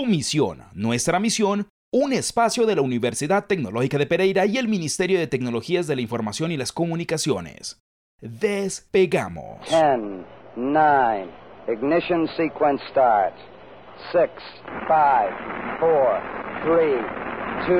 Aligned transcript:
Tu 0.00 0.06
misión, 0.06 0.62
nuestra 0.72 1.20
misión, 1.20 1.68
un 1.92 2.14
espacio 2.14 2.64
de 2.64 2.74
la 2.74 2.80
Universidad 2.80 3.44
Tecnológica 3.44 3.98
de 3.98 4.06
Pereira 4.06 4.46
y 4.46 4.56
el 4.56 4.66
Ministerio 4.66 5.18
de 5.18 5.26
Tecnologías 5.26 5.86
de 5.86 5.94
la 5.94 6.00
Información 6.00 6.50
y 6.50 6.56
las 6.56 6.72
Comunicaciones. 6.72 7.82
Despegamos. 8.22 9.58
10, 9.68 9.82
9, 10.56 11.28
ignition 11.68 12.26
sequence 12.34 12.82
starts. 12.90 13.36
6, 14.12 14.30
5, 14.88 14.94
4, 15.80 16.22
3, 16.64 16.96
2, 17.68 17.78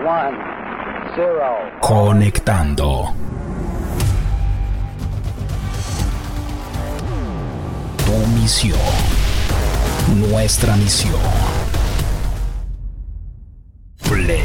1, 0.00 0.38
0. 1.14 1.78
Conectando. 1.82 3.14
Tu 8.04 8.26
misión, 8.40 8.78
nuestra 10.16 10.76
misión. 10.76 11.14
Play. 14.08 14.42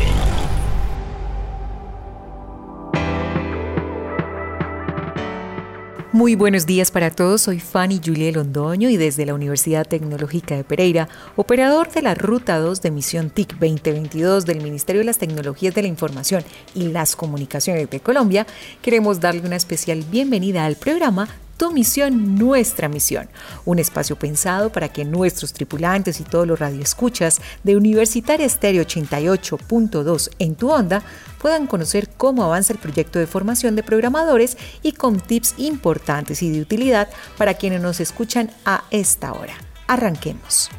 Muy 6.12 6.36
buenos 6.36 6.68
días 6.68 6.92
para 6.92 7.10
todos, 7.10 7.42
soy 7.42 7.60
Fanny 7.60 8.00
Julia 8.06 8.32
Londoño 8.32 8.88
y 8.88 8.98
desde 8.98 9.26
la 9.26 9.34
Universidad 9.34 9.88
Tecnológica 9.88 10.56
de 10.56 10.64
Pereira, 10.64 11.10
operador 11.36 11.92
de 11.92 12.04
la 12.04 12.14
Ruta 12.14 12.60
2 12.60 12.84
de 12.84 12.92
Misión 12.92 13.32
TIC 13.32 13.58
2022 13.58 14.46
del 14.46 14.62
Ministerio 14.62 15.00
de 15.00 15.06
las 15.06 15.18
Tecnologías 15.18 15.74
de 15.74 15.82
la 15.82 15.88
Información 15.88 16.44
y 16.76 16.90
las 16.90 17.16
Comunicaciones 17.16 17.90
de 17.90 18.00
Colombia, 18.00 18.46
queremos 18.84 19.22
darle 19.22 19.42
una 19.42 19.56
especial 19.56 20.04
bienvenida 20.12 20.66
al 20.66 20.76
programa 20.76 21.28
tu 21.64 21.72
misión, 21.72 22.36
nuestra 22.36 22.90
misión. 22.90 23.30
Un 23.64 23.80
espacio 23.80 24.18
pensado 24.18 24.70
para 24.70 24.90
que 24.90 25.06
nuestros 25.06 25.54
tripulantes 25.54 26.20
y 26.20 26.26
todos 26.26 26.46
los 26.46 26.60
radioescuchas 26.60 27.40
de 27.64 27.78
Universitaria 27.78 28.46
Estéreo 28.46 28.84
88.2 28.84 30.30
en 30.40 30.56
tu 30.56 30.70
onda 30.70 31.04
puedan 31.38 31.68
conocer 31.68 32.10
cómo 32.18 32.44
avanza 32.44 32.74
el 32.74 32.80
proyecto 32.80 33.18
de 33.18 33.28
formación 33.28 33.78
de 33.78 33.84
programadores 33.84 34.58
y 34.82 34.92
con 34.92 35.22
tips 35.22 35.54
importantes 35.56 36.44
y 36.44 36.52
de 36.52 36.60
utilidad 36.60 37.08
para 37.38 37.54
quienes 37.54 37.82
nos 37.82 38.02
escuchan 38.02 38.52
a 38.66 38.84
esta 38.92 39.32
hora. 39.32 39.54
Arranquemos. 39.88 40.70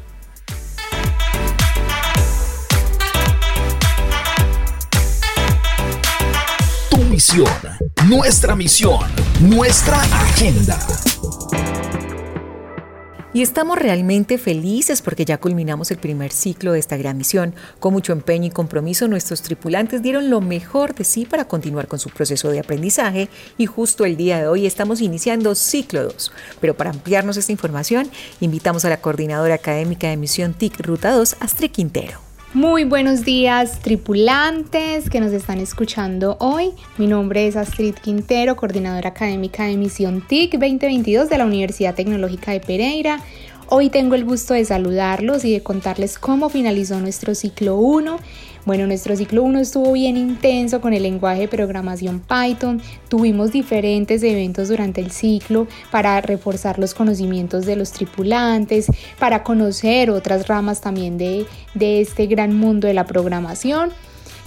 Nuestra 8.09 8.57
misión, 8.57 8.99
nuestra 9.39 10.01
agenda. 10.01 10.77
Y 13.31 13.41
estamos 13.41 13.77
realmente 13.77 14.37
felices 14.37 15.01
porque 15.01 15.23
ya 15.23 15.37
culminamos 15.37 15.91
el 15.91 15.97
primer 15.97 16.33
ciclo 16.33 16.73
de 16.73 16.79
esta 16.79 16.97
gran 16.97 17.15
misión. 17.17 17.55
Con 17.79 17.93
mucho 17.93 18.11
empeño 18.11 18.47
y 18.47 18.49
compromiso, 18.49 19.07
nuestros 19.07 19.43
tripulantes 19.43 20.01
dieron 20.01 20.29
lo 20.29 20.41
mejor 20.41 20.93
de 20.93 21.05
sí 21.05 21.25
para 21.25 21.47
continuar 21.47 21.87
con 21.87 21.99
su 21.99 22.09
proceso 22.09 22.49
de 22.49 22.59
aprendizaje 22.59 23.29
y 23.57 23.65
justo 23.65 24.03
el 24.03 24.17
día 24.17 24.39
de 24.39 24.47
hoy 24.47 24.65
estamos 24.65 24.99
iniciando 24.99 25.55
ciclo 25.55 26.03
2. 26.03 26.33
Pero 26.59 26.75
para 26.75 26.89
ampliarnos 26.89 27.37
esta 27.37 27.53
información, 27.53 28.11
invitamos 28.41 28.83
a 28.83 28.89
la 28.89 28.99
coordinadora 28.99 29.55
académica 29.55 30.09
de 30.09 30.17
misión 30.17 30.53
TIC 30.53 30.85
Ruta 30.85 31.11
2, 31.11 31.37
Astrid 31.39 31.71
Quintero. 31.71 32.24
Muy 32.55 32.85
buenos 32.85 33.25
días 33.25 33.81
tripulantes 33.81 35.09
que 35.09 35.19
nos 35.19 35.33
están 35.33 35.59
escuchando 35.59 36.37
hoy. 36.39 36.71
Mi 36.97 37.05
nombre 37.05 37.47
es 37.47 37.57
Astrid 37.57 37.95
Quintero, 37.95 38.55
coordinadora 38.55 39.09
académica 39.09 39.65
de 39.65 39.75
Misión 39.75 40.25
TIC 40.25 40.53
2022 40.53 41.27
de 41.27 41.37
la 41.37 41.45
Universidad 41.45 41.95
Tecnológica 41.95 42.53
de 42.53 42.61
Pereira. 42.61 43.19
Hoy 43.67 43.89
tengo 43.89 44.15
el 44.15 44.23
gusto 44.23 44.53
de 44.53 44.63
saludarlos 44.63 45.43
y 45.43 45.51
de 45.51 45.63
contarles 45.63 46.17
cómo 46.17 46.47
finalizó 46.47 46.97
nuestro 47.01 47.35
ciclo 47.35 47.75
1 47.75 48.19
bueno, 48.65 48.87
nuestro 48.87 49.15
ciclo 49.15 49.43
1 49.43 49.59
estuvo 49.59 49.91
bien 49.93 50.17
intenso 50.17 50.81
con 50.81 50.93
el 50.93 51.03
lenguaje 51.03 51.41
de 51.41 51.47
programación 51.47 52.19
Python. 52.19 52.81
Tuvimos 53.09 53.51
diferentes 53.51 54.23
eventos 54.23 54.69
durante 54.69 55.01
el 55.01 55.11
ciclo 55.11 55.67
para 55.91 56.19
reforzar 56.21 56.79
los 56.79 56.95
conocimientos 56.95 57.67
de 57.67 57.75
los 57.75 57.91
tripulantes, 57.91 58.87
para 59.19 59.43
conocer 59.43 60.09
otras 60.09 60.47
ramas 60.47 60.81
también 60.81 61.19
de, 61.19 61.45
de 61.75 62.01
este 62.01 62.25
gran 62.25 62.57
mundo 62.57 62.87
de 62.87 62.95
la 62.95 63.05
programación. 63.05 63.91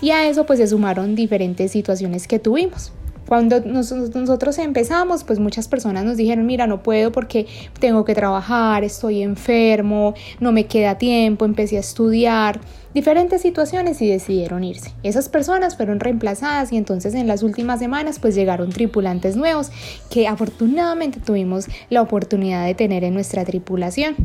Y 0.01 0.11
a 0.11 0.29
eso 0.29 0.47
pues 0.47 0.59
se 0.59 0.67
sumaron 0.67 1.15
diferentes 1.15 1.71
situaciones 1.71 2.27
que 2.27 2.41
tuvimos. 2.41 2.93
Cuando 3.29 3.61
nosotros 3.61 4.57
empezamos, 4.57 5.23
pues 5.23 5.39
muchas 5.39 5.69
personas 5.69 6.03
nos 6.07 6.17
dijeron, 6.17 6.47
mira, 6.47 6.67
no 6.67 6.83
puedo 6.83 7.13
porque 7.13 7.47
tengo 7.79 8.07
que 8.07 8.15
trabajar, 8.15 8.85
estoy 8.85 9.23
enfermo, 9.23 10.15
no 10.41 10.51
me 10.51 10.65
queda 10.65 10.97
tiempo, 10.97 11.45
empecé 11.45 11.77
a 11.77 11.81
estudiar, 11.81 12.59
diferentes 12.95 13.43
situaciones 13.43 14.01
y 14.01 14.09
decidieron 14.09 14.65
irse. 14.65 14.95
Esas 15.03 15.29
personas 15.29 15.77
fueron 15.77 16.01
reemplazadas 16.01 16.73
y 16.73 16.79
entonces 16.79 17.15
en 17.15 17.27
las 17.27 17.43
últimas 17.43 17.81
semanas 17.81 18.19
pues 18.19 18.35
llegaron 18.35 18.71
tripulantes 18.71 19.37
nuevos 19.37 19.71
que 20.09 20.27
afortunadamente 20.27 21.21
tuvimos 21.21 21.67
la 21.91 22.01
oportunidad 22.01 22.65
de 22.65 22.75
tener 22.75 23.05
en 23.05 23.13
nuestra 23.13 23.45
tripulación. 23.45 24.17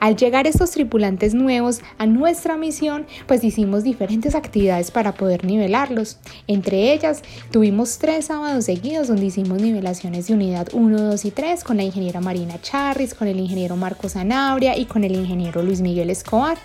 Al 0.00 0.16
llegar 0.16 0.46
estos 0.46 0.70
tripulantes 0.70 1.34
nuevos 1.34 1.82
a 1.98 2.06
nuestra 2.06 2.56
misión, 2.56 3.06
pues 3.26 3.44
hicimos 3.44 3.84
diferentes 3.84 4.34
actividades 4.34 4.90
para 4.90 5.12
poder 5.12 5.44
nivelarlos. 5.44 6.18
Entre 6.46 6.94
ellas, 6.94 7.20
tuvimos 7.50 7.98
tres 7.98 8.24
sábados 8.24 8.64
seguidos 8.64 9.08
donde 9.08 9.26
hicimos 9.26 9.60
nivelaciones 9.60 10.26
de 10.26 10.32
unidad 10.32 10.68
1, 10.72 11.02
2 11.02 11.24
y 11.26 11.30
3 11.30 11.64
con 11.64 11.76
la 11.76 11.82
ingeniera 11.82 12.22
Marina 12.22 12.58
Charris, 12.62 13.12
con 13.12 13.28
el 13.28 13.38
ingeniero 13.38 13.76
Marcos 13.76 14.16
Anabria 14.16 14.74
y 14.74 14.86
con 14.86 15.04
el 15.04 15.14
ingeniero 15.14 15.62
Luis 15.62 15.82
Miguel 15.82 16.08
Escobar. 16.08 16.56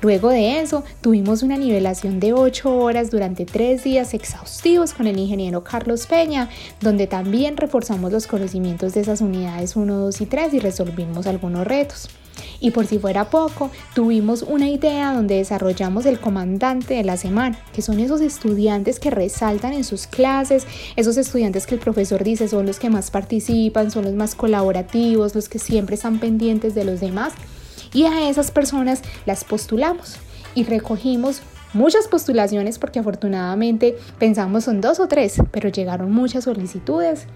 Luego 0.00 0.28
de 0.28 0.60
eso, 0.60 0.84
tuvimos 1.00 1.42
una 1.42 1.56
nivelación 1.56 2.20
de 2.20 2.32
8 2.32 2.76
horas 2.76 3.10
durante 3.10 3.44
3 3.44 3.82
días 3.82 4.14
exhaustivos 4.14 4.94
con 4.94 5.08
el 5.08 5.18
ingeniero 5.18 5.64
Carlos 5.64 6.06
Peña, 6.06 6.48
donde 6.80 7.08
también 7.08 7.56
reforzamos 7.56 8.12
los 8.12 8.28
conocimientos 8.28 8.94
de 8.94 9.00
esas 9.00 9.20
unidades 9.20 9.74
1, 9.74 9.92
2 9.96 10.20
y 10.20 10.26
3 10.26 10.54
y 10.54 10.58
resolvimos 10.60 11.26
algunos 11.26 11.66
retos. 11.66 12.08
Y 12.60 12.70
por 12.70 12.86
si 12.86 12.98
fuera 12.98 13.30
poco, 13.30 13.70
tuvimos 13.94 14.42
una 14.42 14.68
idea 14.68 15.12
donde 15.12 15.36
desarrollamos 15.36 16.06
el 16.06 16.20
comandante 16.20 16.94
de 16.94 17.04
la 17.04 17.16
semana, 17.16 17.58
que 17.72 17.82
son 17.82 18.00
esos 18.00 18.20
estudiantes 18.20 19.00
que 19.00 19.10
resaltan 19.10 19.72
en 19.72 19.84
sus 19.84 20.06
clases, 20.06 20.66
esos 20.96 21.16
estudiantes 21.16 21.66
que 21.66 21.74
el 21.74 21.80
profesor 21.80 22.24
dice 22.24 22.48
son 22.48 22.66
los 22.66 22.78
que 22.78 22.90
más 22.90 23.10
participan, 23.10 23.90
son 23.90 24.04
los 24.04 24.14
más 24.14 24.34
colaborativos, 24.34 25.34
los 25.34 25.48
que 25.48 25.58
siempre 25.58 25.94
están 25.94 26.18
pendientes 26.18 26.74
de 26.74 26.84
los 26.84 27.00
demás. 27.00 27.32
Y 27.92 28.04
a 28.04 28.28
esas 28.28 28.50
personas 28.50 29.02
las 29.26 29.44
postulamos 29.44 30.16
y 30.54 30.64
recogimos 30.64 31.42
muchas 31.72 32.08
postulaciones 32.08 32.78
porque 32.78 32.98
afortunadamente 32.98 33.96
pensamos 34.18 34.64
son 34.64 34.80
dos 34.80 35.00
o 35.00 35.08
tres, 35.08 35.36
pero 35.50 35.68
llegaron 35.68 36.12
muchas 36.12 36.44
solicitudes 36.44 37.26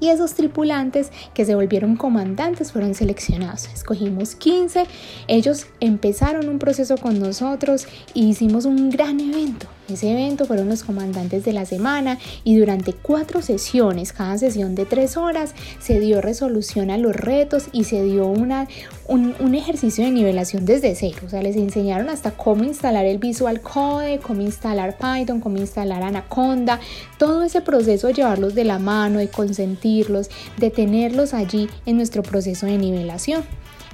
y 0.00 0.08
esos 0.08 0.34
tripulantes 0.34 1.10
que 1.34 1.44
se 1.44 1.54
volvieron 1.54 1.96
comandantes 1.96 2.72
fueron 2.72 2.94
seleccionados. 2.94 3.68
Escogimos 3.72 4.34
15, 4.34 4.84
ellos 5.28 5.66
empezaron 5.80 6.48
un 6.48 6.58
proceso 6.58 6.96
con 6.96 7.18
nosotros 7.18 7.86
e 8.14 8.20
hicimos 8.20 8.64
un 8.64 8.90
gran 8.90 9.20
evento. 9.20 9.66
Ese 9.88 10.10
evento 10.10 10.46
fueron 10.46 10.68
los 10.68 10.82
comandantes 10.82 11.44
de 11.44 11.52
la 11.52 11.64
semana 11.64 12.18
y 12.42 12.56
durante 12.56 12.92
cuatro 12.92 13.40
sesiones, 13.40 14.12
cada 14.12 14.36
sesión 14.36 14.74
de 14.74 14.84
tres 14.84 15.16
horas, 15.16 15.54
se 15.78 16.00
dio 16.00 16.20
resolución 16.20 16.90
a 16.90 16.98
los 16.98 17.14
retos 17.14 17.68
y 17.70 17.84
se 17.84 18.02
dio 18.02 18.26
una, 18.26 18.66
un, 19.06 19.54
ejercicio 19.54 20.04
de 20.04 20.10
nivelación 20.10 20.66
desde 20.66 20.94
cero. 20.96 21.18
O 21.24 21.28
sea, 21.28 21.40
les 21.40 21.56
enseñaron 21.56 22.08
hasta 22.08 22.32
cómo 22.32 22.64
instalar 22.64 23.04
el 23.04 23.18
Visual 23.18 23.60
Code, 23.60 24.18
cómo 24.18 24.40
instalar 24.42 24.96
Python, 24.98 25.40
cómo 25.40 25.56
instalar 25.58 26.02
Anaconda, 26.02 26.80
todo 27.18 27.44
ese 27.44 27.60
proceso 27.60 28.08
de 28.08 28.14
llevarlos 28.14 28.54
de 28.54 28.64
la 28.64 28.78
mano, 28.78 29.20
de 29.20 29.28
consentirlos, 29.28 30.30
de 30.56 30.70
tenerlos 30.70 31.32
allí 31.32 31.68
en 31.86 31.96
nuestro 31.96 32.22
proceso 32.22 32.66
de 32.66 32.76
nivelación. 32.76 33.44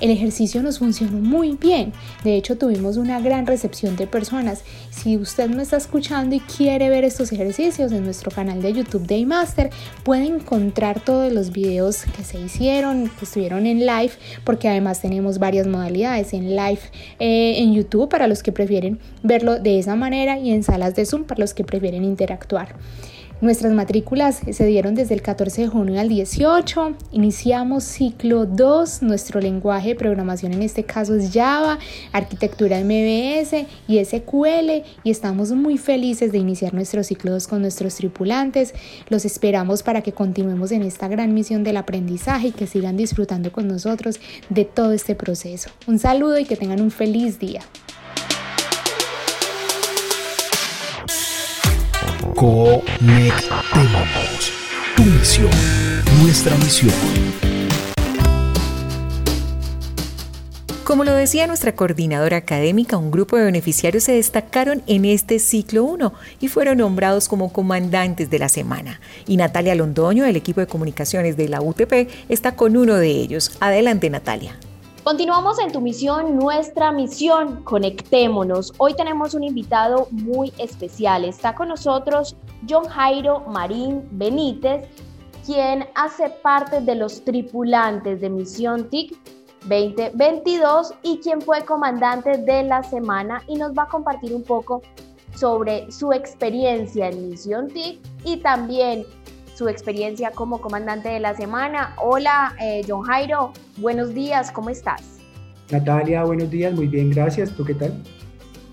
El 0.00 0.10
ejercicio 0.10 0.62
nos 0.62 0.78
funcionó 0.78 1.18
muy 1.18 1.56
bien. 1.56 1.92
De 2.24 2.36
hecho, 2.36 2.58
tuvimos 2.58 2.96
una 2.96 3.20
gran 3.20 3.46
recepción 3.46 3.96
de 3.96 4.06
personas. 4.06 4.64
Si 4.90 5.16
usted 5.16 5.48
no 5.48 5.62
está 5.62 5.76
escuchando 5.76 6.34
y 6.34 6.40
quiere 6.40 6.88
ver 6.90 7.04
estos 7.04 7.32
ejercicios 7.32 7.92
en 7.92 8.04
nuestro 8.04 8.30
canal 8.30 8.62
de 8.62 8.72
YouTube 8.72 9.06
Daymaster, 9.06 9.70
puede 10.02 10.26
encontrar 10.26 11.00
todos 11.00 11.32
los 11.32 11.52
videos 11.52 12.04
que 12.16 12.24
se 12.24 12.40
hicieron, 12.40 13.08
que 13.18 13.24
estuvieron 13.24 13.66
en 13.66 13.80
live, 13.80 14.12
porque 14.44 14.68
además 14.68 15.00
tenemos 15.00 15.38
varias 15.38 15.66
modalidades 15.66 16.32
en 16.32 16.56
live 16.56 16.80
eh, 17.18 17.54
en 17.58 17.74
YouTube 17.74 18.08
para 18.08 18.26
los 18.26 18.42
que 18.42 18.52
prefieren 18.52 18.98
verlo 19.22 19.58
de 19.58 19.78
esa 19.78 19.96
manera 19.96 20.38
y 20.38 20.52
en 20.52 20.62
salas 20.62 20.94
de 20.94 21.06
Zoom 21.06 21.24
para 21.24 21.40
los 21.40 21.54
que 21.54 21.64
prefieren 21.64 22.04
interactuar. 22.04 22.74
Nuestras 23.42 23.72
matrículas 23.72 24.40
se 24.52 24.66
dieron 24.66 24.94
desde 24.94 25.14
el 25.14 25.20
14 25.20 25.62
de 25.62 25.66
junio 25.66 26.00
al 26.00 26.08
18. 26.08 26.94
Iniciamos 27.10 27.82
ciclo 27.82 28.46
2. 28.46 29.02
Nuestro 29.02 29.40
lenguaje 29.40 29.88
de 29.88 29.94
programación 29.96 30.52
en 30.52 30.62
este 30.62 30.84
caso 30.84 31.16
es 31.16 31.32
Java, 31.34 31.80
arquitectura 32.12 32.78
MBS 32.78 33.66
y 33.88 34.04
SQL. 34.04 34.84
Y 35.02 35.10
estamos 35.10 35.50
muy 35.50 35.76
felices 35.76 36.30
de 36.30 36.38
iniciar 36.38 36.72
nuestro 36.72 37.02
ciclo 37.02 37.32
2 37.32 37.48
con 37.48 37.62
nuestros 37.62 37.96
tripulantes. 37.96 38.74
Los 39.08 39.24
esperamos 39.24 39.82
para 39.82 40.02
que 40.02 40.12
continuemos 40.12 40.70
en 40.70 40.84
esta 40.84 41.08
gran 41.08 41.34
misión 41.34 41.64
del 41.64 41.78
aprendizaje 41.78 42.46
y 42.46 42.52
que 42.52 42.68
sigan 42.68 42.96
disfrutando 42.96 43.50
con 43.50 43.66
nosotros 43.66 44.20
de 44.50 44.64
todo 44.66 44.92
este 44.92 45.16
proceso. 45.16 45.68
Un 45.88 45.98
saludo 45.98 46.38
y 46.38 46.44
que 46.44 46.54
tengan 46.54 46.80
un 46.80 46.92
feliz 46.92 47.40
día. 47.40 47.62
Conectémonos. 52.42 53.22
Tu 54.96 55.04
misión, 55.04 55.48
nuestra 56.20 56.56
misión. 56.56 56.90
Como 60.82 61.04
lo 61.04 61.12
decía 61.14 61.46
nuestra 61.46 61.76
coordinadora 61.76 62.38
académica, 62.38 62.96
un 62.96 63.12
grupo 63.12 63.36
de 63.36 63.44
beneficiarios 63.44 64.02
se 64.02 64.14
destacaron 64.14 64.82
en 64.88 65.04
este 65.04 65.38
ciclo 65.38 65.84
1 65.84 66.12
y 66.40 66.48
fueron 66.48 66.78
nombrados 66.78 67.28
como 67.28 67.52
comandantes 67.52 68.28
de 68.28 68.40
la 68.40 68.48
semana. 68.48 69.00
Y 69.28 69.36
Natalia 69.36 69.76
Londoño, 69.76 70.24
del 70.24 70.34
equipo 70.34 70.60
de 70.60 70.66
comunicaciones 70.66 71.36
de 71.36 71.48
la 71.48 71.62
UTP, 71.62 72.10
está 72.28 72.56
con 72.56 72.76
uno 72.76 72.96
de 72.96 73.06
ellos. 73.06 73.56
Adelante, 73.60 74.10
Natalia. 74.10 74.56
Continuamos 75.04 75.58
en 75.58 75.72
tu 75.72 75.80
misión, 75.80 76.36
nuestra 76.36 76.92
misión, 76.92 77.64
conectémonos. 77.64 78.72
Hoy 78.78 78.94
tenemos 78.94 79.34
un 79.34 79.42
invitado 79.42 80.06
muy 80.12 80.52
especial. 80.58 81.24
Está 81.24 81.56
con 81.56 81.66
nosotros 81.66 82.36
John 82.68 82.84
Jairo 82.84 83.40
Marín 83.40 84.06
Benítez, 84.12 84.88
quien 85.44 85.88
hace 85.96 86.30
parte 86.30 86.82
de 86.82 86.94
los 86.94 87.24
tripulantes 87.24 88.20
de 88.20 88.30
Misión 88.30 88.88
TIC 88.90 89.18
2022 89.62 90.94
y 91.02 91.18
quien 91.18 91.42
fue 91.42 91.64
comandante 91.64 92.38
de 92.38 92.62
la 92.62 92.84
semana 92.84 93.42
y 93.48 93.56
nos 93.56 93.72
va 93.72 93.82
a 93.82 93.88
compartir 93.88 94.32
un 94.32 94.44
poco 94.44 94.82
sobre 95.34 95.90
su 95.90 96.12
experiencia 96.12 97.08
en 97.08 97.28
Misión 97.28 97.66
TIC 97.66 97.98
y 98.22 98.36
también 98.36 99.04
su 99.54 99.68
experiencia 99.68 100.30
como 100.30 100.60
comandante 100.60 101.08
de 101.08 101.20
la 101.20 101.34
semana. 101.34 101.94
Hola, 101.98 102.54
eh, 102.60 102.82
John 102.86 103.02
Jairo, 103.02 103.52
buenos 103.76 104.14
días, 104.14 104.50
¿cómo 104.50 104.70
estás? 104.70 105.18
Natalia, 105.70 106.24
buenos 106.24 106.50
días, 106.50 106.74
muy 106.74 106.86
bien, 106.86 107.10
gracias. 107.10 107.50
¿Tú 107.52 107.64
qué 107.64 107.74
tal? 107.74 108.02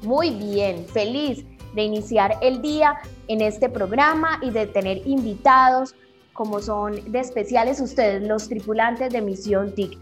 Muy 0.04 0.32
bien, 0.32 0.86
feliz 0.88 1.46
de 1.76 1.84
iniciar 1.84 2.38
el 2.42 2.62
día 2.62 2.98
en 3.28 3.42
este 3.42 3.70
programa 3.70 4.40
y 4.42 4.50
de 4.50 4.66
tener 4.68 5.06
invitados 5.06 5.96
como 6.34 6.62
son 6.62 7.12
de 7.12 7.20
especiales 7.20 7.82
ustedes, 7.82 8.26
los 8.26 8.48
tripulantes 8.48 9.12
de 9.12 9.22
Misión 9.22 9.74
TIC. 9.76 9.98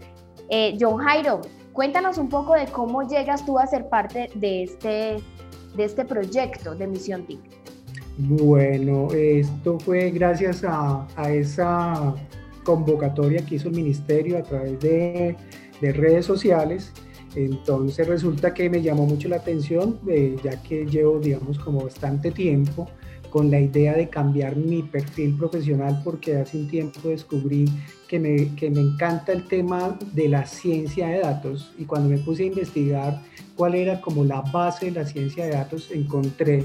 Eh, 0.50 0.76
John 0.80 0.98
Jairo, 0.98 1.40
cuéntanos 1.72 2.16
un 2.16 2.28
poco 2.28 2.54
de 2.54 2.66
cómo 2.66 3.02
llegas 3.02 3.44
tú 3.44 3.58
a 3.58 3.66
ser 3.66 3.88
parte 3.88 4.30
de 4.34 4.62
este, 4.62 5.16
de 5.76 5.84
este 5.84 6.04
proyecto 6.04 6.74
de 6.74 6.86
Misión 6.86 7.26
TIC. 7.26 7.40
Bueno, 8.20 9.12
esto 9.12 9.78
fue 9.78 10.10
gracias 10.10 10.64
a, 10.64 11.06
esa 11.30 12.16
convocatoria 12.64 13.46
que 13.46 13.54
hizo 13.54 13.68
el 13.68 13.76
ministerio 13.76 14.38
a 14.38 14.42
través 14.42 14.80
de, 14.80 15.36
redes 15.80 16.26
sociales. 16.26 16.92
Entonces 17.36 18.08
resulta 18.08 18.52
que 18.52 18.68
me 18.68 18.82
llamó 18.82 19.06
mucho 19.06 19.28
la 19.28 19.36
atención, 19.36 20.00
eh, 20.08 20.36
ya 20.42 20.60
que 20.64 20.84
llevo, 20.84 21.20
digamos, 21.20 21.60
como 21.60 21.84
bastante 21.84 22.32
tiempo 22.32 22.88
con 23.30 23.52
la 23.52 23.60
idea 23.60 23.94
de 23.94 24.08
cambiar 24.08 24.56
mi 24.56 24.82
perfil 24.82 25.36
profesional 25.36 26.00
porque 26.02 26.38
hace 26.38 26.58
un 26.58 26.68
tiempo 26.68 27.10
descubrí 27.10 27.66
que 28.08 28.18
me, 28.18 28.52
que 28.56 28.68
me 28.68 28.80
encanta 28.80 29.32
el 29.32 29.46
tema 29.46 29.96
de 30.12 30.28
la 30.28 30.44
ciencia 30.44 31.06
de 31.08 31.20
datos 31.20 31.72
y 31.78 31.84
cuando 31.84 32.08
me 32.08 32.18
puse 32.18 32.44
a 32.44 32.46
investigar 32.46 33.22
cuál 33.54 33.74
era 33.74 34.00
como 34.00 34.24
la 34.24 34.40
base 34.40 34.86
de 34.86 34.92
la 34.92 35.06
ciencia 35.06 35.44
de 35.44 35.52
datos 35.52 35.90
encontré 35.92 36.64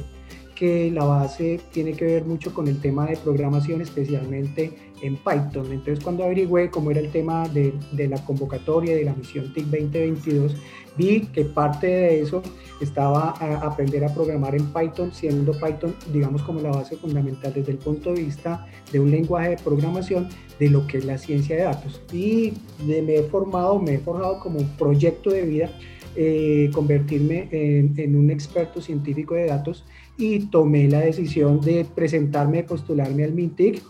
que 0.56 0.92
la 0.92 1.04
base 1.06 1.60
tiene 1.72 1.94
que 1.94 2.06
ver 2.06 2.26
mucho 2.26 2.54
con 2.54 2.68
el 2.68 2.80
tema 2.80 3.06
de 3.06 3.18
programación, 3.18 3.82
especialmente 3.82 4.72
en 5.02 5.18
Python. 5.18 5.72
Entonces, 5.72 6.04
cuando 6.04 6.24
averigüé 6.24 6.70
cómo 6.70 6.92
era 6.92 7.00
el 7.00 7.12
tema 7.12 7.48
de, 7.50 7.74
de 7.92 8.08
la 8.08 8.24
convocatoria 8.24 8.96
de 8.96 9.04
la 9.04 9.14
misión 9.14 9.54
TIC 9.54 9.66
2022, 9.66 10.56
vi 10.98 11.22
que 11.28 11.46
parte 11.46 11.88
de 11.88 12.22
eso 12.22 12.42
estaba 12.80 13.34
a 13.40 13.66
aprender 13.66 14.04
a 14.04 14.14
programar 14.14 14.56
en 14.56 14.66
Python, 14.72 15.12
siendo 15.14 15.54
Python, 15.54 15.96
digamos, 16.12 16.42
como 16.44 16.62
la 16.62 16.72
base 16.72 16.96
fundamental 16.98 17.54
desde 17.54 17.72
el 17.72 17.78
punto 17.78 18.14
de 18.14 18.24
vista 18.24 18.68
de 18.92 19.00
un 19.00 19.12
lenguaje 19.12 19.52
de 19.52 19.58
programación 19.58 20.30
de 20.60 20.70
lo 20.70 20.86
que 20.88 21.00
es 21.00 21.06
la 21.06 21.18
ciencia 21.18 21.56
de 21.56 21.64
datos. 21.64 22.02
Y 22.12 22.54
me 22.86 23.16
he 23.16 23.24
formado, 23.24 23.80
me 23.80 23.96
he 23.96 24.00
forjado 24.00 24.40
como 24.40 24.60
un 24.60 24.70
proyecto 24.78 25.32
de 25.32 25.44
vida 25.44 25.70
eh, 26.16 26.70
convertirme 26.74 27.48
en, 27.52 27.94
en, 27.98 28.16
un 28.16 28.30
experto 28.30 28.82
científico 28.82 29.36
de 29.36 29.48
datos 29.48 29.86
y 30.18 30.48
tomé 30.48 30.88
la 30.88 31.00
decisión 31.00 31.60
de 31.62 31.86
presentarme, 31.86 32.64
postularme 32.64 33.24
al 33.24 33.34
MINTIC. 33.34 33.82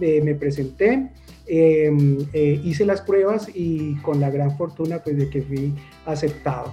Eh, 0.00 0.20
me 0.22 0.34
presenté, 0.34 1.10
em, 1.46 2.18
eh, 2.32 2.60
hice 2.64 2.86
las 2.86 3.02
pruebas 3.02 3.48
y 3.54 3.96
con 3.96 4.20
la 4.20 4.30
gran 4.30 4.56
fortuna 4.56 5.02
pues, 5.02 5.18
de 5.18 5.28
que 5.28 5.42
fui 5.42 5.74
aceptado. 6.06 6.72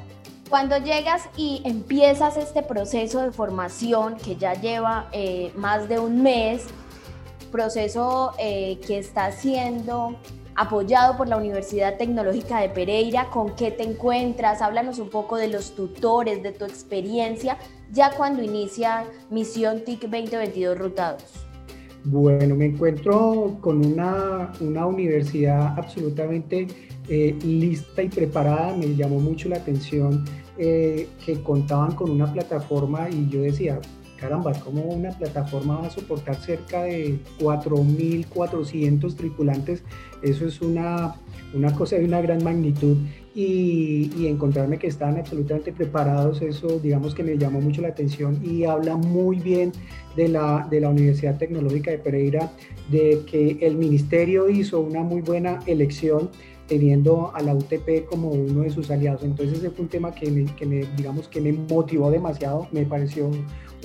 Cuando 0.49 0.77
llegas 0.77 1.27
y 1.35 1.61
empiezas 1.65 2.37
este 2.37 2.63
proceso 2.63 3.21
de 3.21 3.31
formación 3.31 4.15
que 4.15 4.37
ya 4.37 4.53
lleva 4.53 5.09
eh, 5.11 5.51
más 5.57 5.89
de 5.89 5.99
un 5.99 6.23
mes, 6.23 6.63
proceso 7.51 8.33
que 8.37 8.97
está 8.97 9.31
siendo 9.31 10.17
apoyado 10.57 11.15
por 11.15 11.29
la 11.29 11.37
Universidad 11.37 11.97
Tecnológica 11.97 12.59
de 12.59 12.69
Pereira. 12.69 13.29
¿Con 13.29 13.55
qué 13.55 13.71
te 13.71 13.83
encuentras? 13.83 14.61
Háblanos 14.61 14.99
un 14.99 15.09
poco 15.09 15.37
de 15.37 15.47
los 15.47 15.75
tutores, 15.75 16.41
de 16.43 16.51
tu 16.51 16.65
experiencia, 16.65 17.57
ya 17.91 18.11
cuando 18.11 18.43
inicia 18.43 19.05
Misión 19.29 19.83
TIC 19.85 20.01
2022 20.01 20.77
Rutados. 20.77 21.23
Bueno, 22.03 22.55
me 22.55 22.65
encuentro 22.65 23.57
con 23.61 23.85
una, 23.85 24.51
una 24.59 24.85
universidad 24.85 25.77
absolutamente 25.77 26.67
eh, 27.07 27.35
lista 27.43 28.01
y 28.01 28.09
preparada. 28.09 28.75
Me 28.75 28.95
llamó 28.95 29.19
mucho 29.19 29.49
la 29.49 29.57
atención 29.57 30.25
eh, 30.57 31.07
que 31.23 31.43
contaban 31.43 31.93
con 31.93 32.09
una 32.09 32.31
plataforma 32.33 33.09
y 33.09 33.29
yo 33.29 33.41
decía, 33.41 33.79
caramba, 34.17 34.51
como 34.53 34.81
una 34.81 35.11
plataforma 35.11 35.79
va 35.79 35.87
a 35.87 35.89
soportar 35.89 36.35
cerca 36.35 36.83
de 36.83 37.19
4.400 37.39 39.15
tripulantes? 39.15 39.83
Eso 40.21 40.45
es 40.45 40.61
una, 40.61 41.15
una 41.53 41.73
cosa 41.73 41.95
de 41.95 42.05
una 42.05 42.21
gran 42.21 42.43
magnitud 42.43 42.97
y, 43.35 44.09
y, 44.17 44.27
encontrarme 44.27 44.79
que 44.79 44.87
estaban 44.87 45.17
absolutamente 45.17 45.71
preparados, 45.71 46.41
eso 46.41 46.79
digamos 46.79 47.13
que 47.13 47.23
me 47.23 47.37
llamó 47.37 47.61
mucho 47.61 47.81
la 47.81 47.89
atención 47.89 48.39
y 48.43 48.63
habla 48.63 48.95
muy 48.95 49.39
bien 49.39 49.71
de 50.15 50.27
la, 50.27 50.67
de 50.69 50.81
la 50.81 50.89
Universidad 50.89 51.37
Tecnológica 51.37 51.91
de 51.91 51.99
Pereira, 51.99 52.51
de 52.89 53.21
que 53.29 53.59
el 53.61 53.77
ministerio 53.77 54.49
hizo 54.49 54.79
una 54.79 55.03
muy 55.03 55.21
buena 55.21 55.59
elección 55.67 56.31
teniendo 56.67 57.31
a 57.33 57.41
la 57.41 57.53
UTP 57.53 58.05
como 58.09 58.29
uno 58.29 58.61
de 58.61 58.69
sus 58.69 58.91
aliados. 58.91 59.23
Entonces 59.23 59.59
ese 59.59 59.69
fue 59.69 59.83
un 59.83 59.89
tema 59.89 60.13
que 60.13 60.45
que 60.57 60.65
me 60.65 60.85
digamos 60.97 61.27
que 61.27 61.39
me 61.39 61.53
motivó 61.53 62.11
demasiado, 62.11 62.67
me 62.71 62.85
pareció 62.85 63.29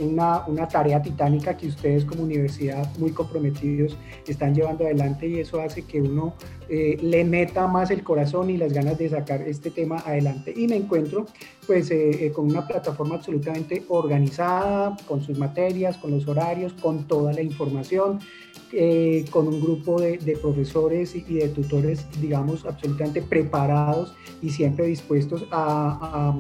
una, 0.01 0.69
tarea 0.69 1.03
titánica 1.03 1.57
que 1.57 1.69
ustedes 1.69 2.05
como 2.05 2.23
universidad 2.23 2.87
muy 2.99 3.13
comprometidos 3.13 3.97
están 4.27 4.55
llevando 4.55 4.85
adelante 4.85 5.27
y 5.27 5.41
eso 5.41 5.61
hace 5.61 5.83
que 5.83 6.01
uno 6.01 6.35
eh, 6.69 6.97
le 7.03 7.25
meta 7.25 7.67
más 7.67 7.91
el 7.91 8.03
corazón 8.03 8.51
y 8.51 8.57
las 8.57 8.73
ganas 8.73 8.99
de 8.99 9.09
sacar 9.09 9.43
este 9.43 9.71
tema 9.71 9.99
adelante. 9.99 10.53
Y 10.57 10.67
me 10.69 10.77
encuentro 10.77 11.27
pues 11.67 11.91
eh, 11.91 12.27
eh, 12.27 12.33
con 12.33 12.47
una 12.47 12.67
plataforma 12.67 13.17
absolutamente 13.17 13.85
organizada, 13.89 14.97
con 15.07 15.23
sus 15.23 15.39
materias, 15.39 15.97
con 15.99 16.11
los 16.11 16.27
horarios, 16.27 16.73
con 16.75 17.07
toda 17.07 17.33
la 17.33 17.43
información. 17.43 18.21
con 19.31 19.49
un 19.49 19.61
grupo 19.61 20.01
de, 20.01 20.39
profesores 20.41 21.15
y, 21.15 21.21
de 21.21 21.49
tutores, 21.51 22.07
digamos, 22.23 22.65
absolutamente 22.65 23.21
preparados 23.21 24.15
y 24.41 24.49
siempre 24.49 24.87
dispuestos 24.87 25.47
a 25.51 26.35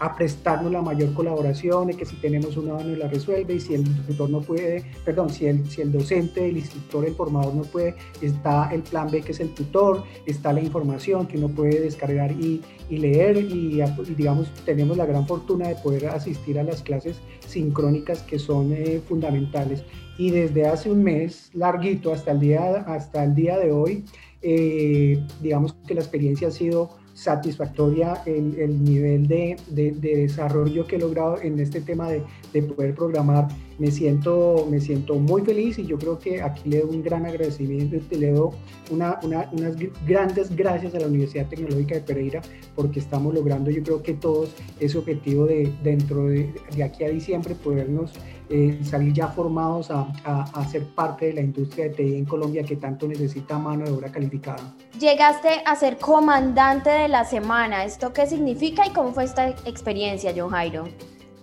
a 0.00 0.14
prestarnos 0.14 0.70
la 0.72 0.82
mayor 0.82 1.12
colaboración, 1.14 1.88
de 1.88 1.94
que 1.94 2.04
si 2.04 2.16
tenemos 2.16 2.56
una 2.56 2.74
nos 2.74 2.98
la 2.98 3.08
resuelve 3.08 3.54
y 3.54 3.60
si 3.60 3.74
el 3.74 3.84
tutor 4.06 4.30
no 4.30 4.40
puede, 4.40 4.84
perdón, 5.04 5.30
si 5.30 5.46
el, 5.46 5.68
si 5.68 5.80
el 5.80 5.92
docente, 5.92 6.48
el 6.48 6.56
instructor, 6.56 7.04
el 7.04 7.14
formador 7.14 7.54
no 7.54 7.62
puede, 7.62 7.94
está 8.20 8.70
el 8.72 8.82
plan 8.82 9.10
B 9.10 9.22
que 9.22 9.32
es 9.32 9.40
el 9.40 9.50
tutor, 9.54 10.04
está 10.26 10.52
la 10.52 10.60
información 10.60 11.26
que 11.26 11.38
uno 11.38 11.48
puede 11.48 11.80
descargar 11.80 12.32
y, 12.32 12.62
y 12.90 12.98
leer 12.98 13.36
y, 13.36 13.80
digamos 14.16 14.48
tenemos 14.64 14.96
la 14.96 15.06
gran 15.06 15.26
fortuna 15.26 15.68
de 15.68 15.74
poder 15.76 16.06
asistir 16.06 16.58
a 16.58 16.62
las 16.62 16.82
clases 16.82 17.20
sincrónicas 17.46 18.22
que 18.22 18.38
son 18.38 18.72
eh, 18.72 19.00
fundamentales. 19.06 19.84
Y 20.16 20.30
desde 20.30 20.66
hace 20.66 20.90
un 20.90 21.02
mes 21.02 21.50
larguito 21.54 22.12
hasta 22.12 22.32
el 22.32 22.40
día, 22.40 22.84
hasta 22.86 23.24
el 23.24 23.34
día 23.34 23.56
de 23.58 23.70
hoy, 23.70 24.04
eh, 24.42 25.24
digamos 25.40 25.74
que 25.86 25.94
la 25.94 26.00
experiencia 26.00 26.48
ha 26.48 26.50
sido 26.50 26.90
satisfactoria 27.18 28.22
el, 28.26 28.54
el 28.58 28.84
nivel 28.84 29.26
de, 29.26 29.56
de, 29.66 29.90
desarrollo 29.92 30.86
que 30.86 30.96
he 30.96 30.98
logrado 31.00 31.40
en 31.42 31.58
este 31.58 31.80
tema 31.80 32.08
de, 32.08 32.22
de, 32.52 32.62
poder 32.62 32.94
programar. 32.94 33.48
Me 33.78 33.90
siento, 33.90 34.66
me 34.68 34.80
siento 34.80 35.14
muy 35.14 35.42
feliz 35.42 35.78
y 35.78 35.86
yo 35.86 35.98
creo 35.98 36.18
que 36.18 36.42
aquí 36.42 36.68
le 36.68 36.80
doy 36.80 36.96
un 36.96 37.02
gran 37.02 37.24
agradecimiento 37.26 37.96
y 38.10 38.16
le 38.16 38.32
doy 38.32 38.50
una, 38.90 39.18
una, 39.22 39.48
unas 39.52 39.76
grandes 40.04 40.54
gracias 40.54 40.94
a 40.94 40.98
la 40.98 41.06
Universidad 41.06 41.46
Tecnológica 41.46 41.94
de 41.94 42.00
Pereira 42.00 42.42
porque 42.74 42.98
estamos 42.98 43.32
logrando 43.32 43.70
yo 43.70 43.82
creo 43.82 44.02
que 44.02 44.14
todos 44.14 44.50
ese 44.80 44.98
objetivo 44.98 45.46
de 45.46 45.72
dentro 45.82 46.26
de, 46.26 46.52
de 46.74 46.82
aquí 46.82 47.04
a 47.04 47.10
diciembre 47.10 47.54
podernos 47.54 48.12
eh, 48.50 48.78
salir 48.82 49.12
ya 49.12 49.28
formados 49.28 49.90
a, 49.90 50.08
a, 50.24 50.68
ser 50.68 50.82
parte 50.94 51.26
de 51.26 51.34
la 51.34 51.42
industria 51.42 51.84
de 51.84 51.90
TI 51.90 52.14
en 52.14 52.24
Colombia 52.24 52.62
que 52.62 52.76
tanto 52.76 53.06
necesita 53.06 53.58
mano 53.58 53.84
de 53.84 53.92
obra 53.92 54.10
calificada. 54.10 54.74
Llegaste 54.98 55.48
a 55.66 55.76
ser 55.76 55.98
comandante 55.98 56.88
de 56.88 57.08
la 57.08 57.26
semana. 57.26 57.84
¿Esto 57.84 58.14
qué 58.14 58.26
significa 58.26 58.86
y 58.86 58.90
cómo 58.90 59.12
fue 59.12 59.24
esta 59.24 59.50
experiencia, 59.66 60.32
John 60.34 60.48
Jairo? 60.48 60.84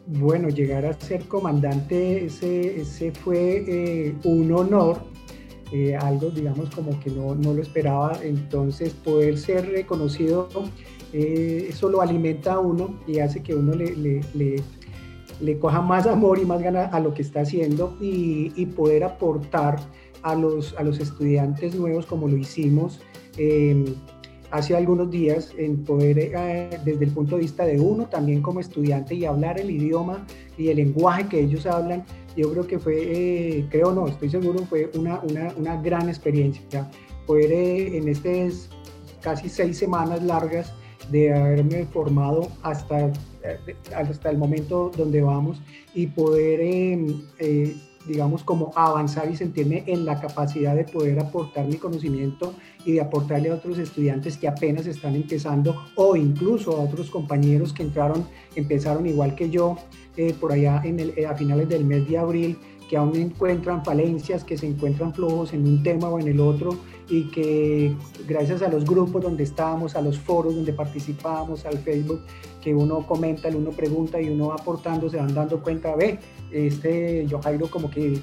Bueno, 0.08 0.50
llegar 0.50 0.86
a 0.86 0.94
ser 0.94 1.28
comandante, 1.28 2.26
ese, 2.26 2.80
ese 2.80 3.12
fue 3.12 3.64
eh, 3.68 4.16
un 4.24 4.52
honor, 4.52 5.00
eh, 5.72 5.96
algo 5.96 6.30
digamos 6.30 6.70
como 6.70 7.00
que 7.00 7.10
no, 7.10 7.34
no, 7.34 7.54
lo 7.54 7.62
esperaba, 7.62 8.20
entonces 8.22 8.94
poder 8.94 9.38
ser 9.40 9.68
reconocido, 9.68 10.48
eso 11.12 11.90
lo 11.90 12.02
alimenta 12.02 12.54
a 12.54 12.60
uno 12.60 13.00
y 13.08 13.20
hace 13.20 13.42
que 13.42 13.56
uno 13.56 13.74
le, 13.74 14.22
le, 15.40 15.60
coja 15.60 15.82
más 15.82 16.06
amor 16.06 16.38
y 16.38 16.46
más 16.46 16.62
ganas 16.62 16.94
a 16.94 17.00
lo 17.00 17.14
que 17.14 17.24
está 17.24 17.42
haciendo 17.42 17.98
y, 18.00 18.66
poder 18.76 19.06
aportar 19.06 19.80
a 20.22 20.36
los, 20.36 20.76
a 20.78 20.84
los 20.84 21.00
estudiantes 21.00 21.74
nuevos 21.74 22.06
como 22.06 22.28
lo 22.28 22.38
hicimos 22.38 23.00
hace 24.56 24.76
algunos 24.76 25.10
días, 25.12 25.54
en 25.58 25.84
poder 25.84 26.18
eh, 26.20 26.70
desde 26.86 27.06
el 27.06 27.12
punto 27.12 27.36
de 27.36 27.42
vista 27.42 27.66
de 27.66 27.80
uno 27.80 28.06
también 28.06 28.42
como 28.42 28.60
estudiante 28.60 29.14
y 29.16 29.26
hablar 29.26 29.60
el 29.60 29.70
idioma 29.70 30.26
y 30.58 30.70
el 30.70 30.78
lenguaje 30.78 31.28
que 31.28 31.40
ellos 31.42 31.66
hablan, 31.66 32.06
yo 32.38 32.52
creo 32.52 32.68
que 32.68 32.80
fue, 32.80 32.96
eh, 32.98 33.66
creo 33.70 33.92
no, 33.92 34.08
estoy 34.08 34.30
seguro, 34.30 34.60
fue 34.66 34.90
una, 34.96 35.20
una, 35.22 35.54
una 35.58 35.82
gran 35.82 36.10
experiencia. 36.10 36.90
Poder 37.26 37.52
eh, 37.52 37.98
en 37.98 38.08
estas 38.08 38.70
casi 39.22 39.50
seis 39.50 39.78
semanas 39.78 40.24
largas 40.24 40.74
de 41.12 41.34
haberme 41.34 41.86
formado 41.86 42.48
hasta 42.64 43.12
hasta 43.96 44.30
el 44.30 44.38
momento 44.38 44.92
donde 44.96 45.22
vamos 45.22 45.62
y 45.94 46.08
poder, 46.08 46.62
em, 46.62 47.22
eh, 47.40 47.76
digamos, 48.08 48.44
como 48.44 48.72
avanzar 48.76 49.30
y 49.30 49.36
sentirme 49.36 49.84
en 49.88 50.06
la 50.06 50.20
capacidad 50.20 50.76
de 50.76 50.84
poder 50.84 51.20
aportar 51.20 51.68
mi 51.68 51.76
conocimiento 51.76 52.54
y 52.86 52.94
de 52.94 53.02
aportarle 53.02 53.50
a 53.50 53.56
otros 53.56 53.78
estudiantes 53.78 54.38
que 54.38 54.48
apenas 54.48 54.86
están 54.86 55.16
empezando 55.16 55.76
o 55.96 56.16
incluso 56.16 56.78
a 56.78 56.82
otros 56.82 57.10
compañeros 57.10 57.74
que 57.74 57.84
entraron, 57.84 58.26
empezaron 58.56 59.06
igual 59.06 59.36
que 59.36 59.50
yo 59.50 59.78
eh, 60.18 60.34
por 60.40 60.52
allá 60.52 60.82
en 60.84 61.00
el, 61.00 61.26
a 61.26 61.36
finales 61.36 61.68
del 61.70 61.86
mes 61.86 62.08
de 62.08 62.18
abril 62.18 62.58
que 62.90 62.98
aún 62.98 63.16
encuentran 63.16 63.84
falencias, 63.84 64.44
que 64.44 64.58
se 64.58 64.68
encuentran 64.68 65.14
flojos 65.14 65.54
en 65.54 65.68
un 65.68 65.82
tema 65.82 66.08
o 66.08 66.20
en 66.20 66.28
el 66.28 66.40
otro 66.40 66.78
y 67.10 67.24
que 67.26 67.96
gracias 68.28 68.62
a 68.62 68.70
los 68.70 68.86
grupos 68.86 69.22
donde 69.22 69.44
estábamos, 69.44 69.96
a 69.96 70.02
los 70.02 70.18
foros 70.18 70.56
donde 70.56 70.74
participábamos, 70.74 71.66
al 71.66 71.78
Facebook, 71.80 72.22
que 72.62 72.74
uno 72.74 73.06
comenta, 73.06 73.50
uno 73.50 73.72
pregunta 73.72 74.20
y 74.20 74.30
uno 74.30 74.48
va 74.48 74.56
aportando, 74.56 75.10
se 75.10 75.18
van 75.18 75.34
dando 75.34 75.62
cuenta, 75.62 75.96
ve, 75.96 76.20
este 76.52 77.26
yo 77.28 77.40
Jairo 77.42 77.70
como 77.70 77.92
que 77.92 78.22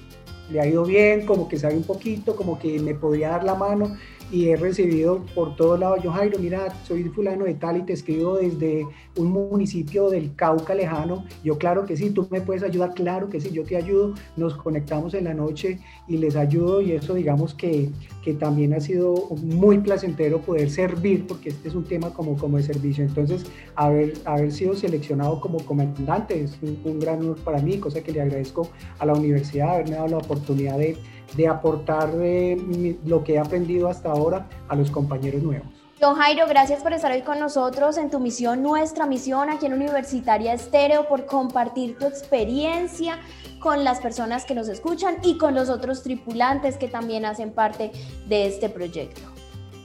le 0.50 0.60
ha 0.60 0.66
ido 0.66 0.84
bien, 0.84 1.26
como 1.26 1.48
que 1.48 1.58
sabe 1.58 1.76
un 1.76 1.84
poquito, 1.84 2.34
como 2.36 2.58
que 2.58 2.80
me 2.80 2.94
podría 2.94 3.30
dar 3.30 3.44
la 3.44 3.54
mano 3.54 3.96
y 4.32 4.48
he 4.48 4.56
recibido 4.56 5.24
por 5.34 5.54
todos 5.56 5.78
lados, 5.78 6.02
yo 6.02 6.10
Jairo, 6.10 6.38
mira, 6.38 6.74
soy 6.84 7.04
fulano 7.04 7.44
de 7.44 7.54
tal 7.54 7.76
y 7.76 7.82
te 7.82 7.92
escribo 7.92 8.38
desde 8.38 8.86
un 9.18 9.30
municipio 9.30 10.08
del 10.08 10.34
Cauca 10.34 10.74
lejano, 10.74 11.24
yo 11.44 11.58
claro 11.58 11.84
que 11.84 11.98
sí, 11.98 12.10
tú 12.10 12.26
me 12.30 12.40
puedes 12.40 12.62
ayudar, 12.62 12.94
claro 12.94 13.28
que 13.28 13.40
sí, 13.40 13.50
yo 13.50 13.62
te 13.62 13.76
ayudo, 13.76 14.14
nos 14.38 14.56
conectamos 14.56 15.12
en 15.12 15.24
la 15.24 15.34
noche 15.34 15.78
y 16.08 16.16
les 16.16 16.34
ayudo 16.34 16.80
y 16.80 16.92
eso 16.92 17.12
digamos 17.12 17.52
que, 17.52 17.90
que 18.24 18.32
también 18.32 18.72
ha 18.72 18.80
sido 18.80 19.14
muy 19.42 19.78
placentero 19.78 20.40
poder 20.40 20.70
servir, 20.70 21.26
porque 21.26 21.50
este 21.50 21.68
es 21.68 21.74
un 21.74 21.84
tema 21.84 22.14
como, 22.14 22.38
como 22.38 22.56
de 22.56 22.62
servicio, 22.62 23.04
entonces 23.04 23.44
haber, 23.74 24.14
haber 24.24 24.50
sido 24.50 24.74
seleccionado 24.74 25.40
como 25.40 25.58
comandante 25.58 26.42
es 26.42 26.58
un, 26.62 26.98
gran 26.98 27.20
honor 27.20 27.36
para 27.38 27.60
mí, 27.60 27.78
cosa 27.78 28.02
que 28.02 28.12
le 28.12 28.22
agradezco 28.22 28.68
a 28.98 29.04
la 29.04 29.12
universidad, 29.12 29.74
haberme 29.74 29.96
dado 29.96 30.08
la 30.08 30.18
oportunidad 30.18 30.78
de 30.78 30.96
de 31.36 31.48
aportar 31.48 32.12
de 32.12 32.96
lo 33.04 33.24
que 33.24 33.34
he 33.34 33.38
aprendido 33.38 33.88
hasta 33.88 34.10
ahora 34.10 34.48
a 34.68 34.76
los 34.76 34.90
compañeros 34.90 35.42
nuevos. 35.42 35.68
Don 36.00 36.16
Jairo, 36.16 36.46
gracias 36.48 36.82
por 36.82 36.92
estar 36.92 37.12
hoy 37.12 37.22
con 37.22 37.38
nosotros 37.38 37.96
en 37.96 38.10
tu 38.10 38.18
misión, 38.18 38.60
nuestra 38.60 39.06
misión 39.06 39.50
aquí 39.50 39.66
en 39.66 39.74
Universitaria 39.74 40.52
Estéreo, 40.52 41.06
por 41.06 41.26
compartir 41.26 41.96
tu 41.96 42.06
experiencia 42.06 43.20
con 43.60 43.84
las 43.84 44.00
personas 44.00 44.44
que 44.44 44.54
nos 44.54 44.68
escuchan 44.68 45.18
y 45.22 45.38
con 45.38 45.54
los 45.54 45.68
otros 45.68 46.02
tripulantes 46.02 46.76
que 46.76 46.88
también 46.88 47.24
hacen 47.24 47.52
parte 47.52 47.92
de 48.26 48.46
este 48.46 48.68
proyecto. 48.68 49.22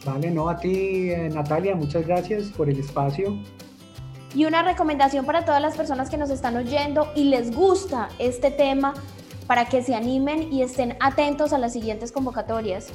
Vale, 0.04 0.32
no, 0.32 0.50
a 0.50 0.58
ti 0.58 1.12
eh, 1.12 1.30
Natalia, 1.32 1.75
muchas 1.75 2.08
gracias 2.08 2.48
por 2.48 2.68
el 2.68 2.80
espacio. 2.80 3.38
Y 4.34 4.46
una 4.46 4.63
recomendación 4.63 5.25
para 5.25 5.46
todas 5.46 5.62
las 5.62 5.77
personas 5.77 6.10
que 6.10 6.18
nos 6.18 6.30
están 6.30 6.58
oyendo 6.58 7.12
y 7.16 7.25
les 7.25 7.56
gusta 7.56 8.10
este 8.18 8.50
tema, 8.50 8.94
para 9.48 9.66
que 9.66 9.82
se 9.82 9.96
animen 9.96 10.51
y 10.51 10.62
estén 10.62 10.96
atentos 11.00 11.54
a 11.54 11.58
las 11.58 11.74
siguientes 11.74 12.12
convocatorias? 12.12 12.89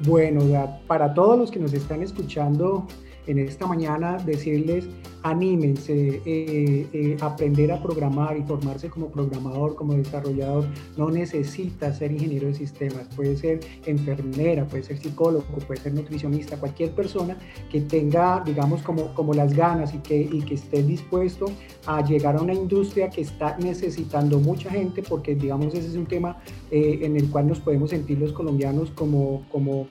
Bueno, 0.00 0.40
para 0.88 1.14
todos 1.14 1.38
los 1.38 1.50
que 1.50 1.60
nos 1.60 1.72
están 1.72 2.02
escuchando 2.02 2.86
en 3.26 3.38
esta 3.38 3.66
mañana, 3.66 4.18
decirles 4.18 4.88
anímense, 5.22 6.20
eh, 6.24 6.86
eh, 6.92 7.16
aprender 7.20 7.70
a 7.72 7.80
programar 7.80 8.36
y 8.36 8.42
formarse 8.42 8.88
como 8.88 9.08
programador, 9.08 9.76
como 9.76 9.94
desarrollador, 9.94 10.66
no 10.96 11.10
necesita 11.10 11.92
ser 11.92 12.12
ingeniero 12.12 12.48
de 12.48 12.54
sistemas, 12.54 13.08
puede 13.14 13.36
ser 13.36 13.60
enfermera, 13.86 14.66
puede 14.66 14.82
ser 14.82 14.98
psicólogo, 14.98 15.44
puede 15.66 15.80
ser 15.80 15.94
nutricionista, 15.94 16.56
cualquier 16.56 16.92
persona 16.92 17.36
que 17.70 17.80
tenga, 17.82 18.42
digamos, 18.44 18.82
como, 18.82 19.14
como 19.14 19.32
las 19.32 19.54
ganas 19.54 19.94
y 19.94 19.98
que, 19.98 20.20
y 20.20 20.42
que 20.42 20.54
esté 20.54 20.82
dispuesto 20.82 21.46
a 21.86 22.04
llegar 22.04 22.36
a 22.36 22.42
una 22.42 22.54
industria 22.54 23.08
que 23.08 23.20
está 23.20 23.56
necesitando 23.58 24.38
mucha 24.38 24.70
gente, 24.70 25.02
porque, 25.02 25.34
digamos, 25.34 25.74
ese 25.74 25.88
es 25.88 25.94
un 25.94 26.06
tema 26.06 26.38
eh, 26.70 27.00
en 27.02 27.16
el 27.16 27.30
cual 27.30 27.46
nos 27.46 27.60
podemos 27.60 27.90
sentir 27.90 28.18
los 28.18 28.32
colombianos 28.32 28.90
como, 28.90 29.46
como 29.50 29.86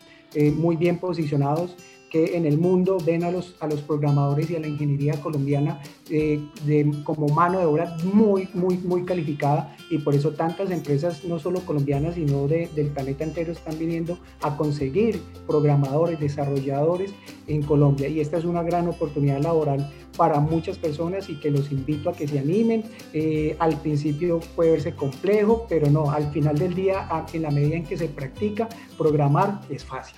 muy 0.55 0.77
bien 0.77 0.97
posicionados 0.97 1.75
que 2.11 2.35
en 2.35 2.45
el 2.45 2.57
mundo 2.57 2.97
ven 3.03 3.23
a 3.23 3.31
los, 3.31 3.55
a 3.61 3.67
los 3.67 3.81
programadores 3.81 4.51
y 4.51 4.57
a 4.57 4.59
la 4.59 4.67
ingeniería 4.67 5.13
colombiana 5.21 5.81
eh, 6.09 6.45
de, 6.65 6.91
como 7.05 7.29
mano 7.29 7.57
de 7.59 7.65
obra 7.65 7.95
muy, 8.13 8.49
muy, 8.53 8.77
muy 8.79 9.05
calificada 9.05 9.75
y 9.89 9.97
por 9.99 10.13
eso 10.13 10.31
tantas 10.31 10.71
empresas, 10.71 11.23
no 11.23 11.39
solo 11.39 11.61
colombianas, 11.61 12.15
sino 12.15 12.47
del 12.49 12.87
planeta 12.93 13.23
entero, 13.23 13.53
están 13.53 13.79
viniendo 13.79 14.19
a 14.41 14.57
conseguir 14.57 15.21
programadores, 15.47 16.19
desarrolladores 16.19 17.13
en 17.47 17.61
Colombia. 17.63 18.09
Y 18.09 18.19
esta 18.19 18.37
es 18.37 18.43
una 18.43 18.61
gran 18.61 18.89
oportunidad 18.89 19.41
laboral 19.41 19.89
para 20.17 20.41
muchas 20.41 20.77
personas 20.77 21.29
y 21.29 21.39
que 21.39 21.49
los 21.49 21.71
invito 21.71 22.09
a 22.09 22.13
que 22.13 22.27
se 22.27 22.39
animen. 22.39 22.83
Eh, 23.13 23.55
al 23.59 23.79
principio 23.79 24.41
puede 24.55 24.71
verse 24.71 24.93
complejo, 24.93 25.65
pero 25.69 25.89
no, 25.89 26.11
al 26.11 26.29
final 26.31 26.57
del 26.57 26.75
día, 26.75 27.07
en 27.31 27.41
la 27.41 27.51
medida 27.51 27.77
en 27.77 27.85
que 27.85 27.97
se 27.97 28.09
practica, 28.09 28.67
programar 28.97 29.61
es 29.69 29.85
fácil. 29.85 30.17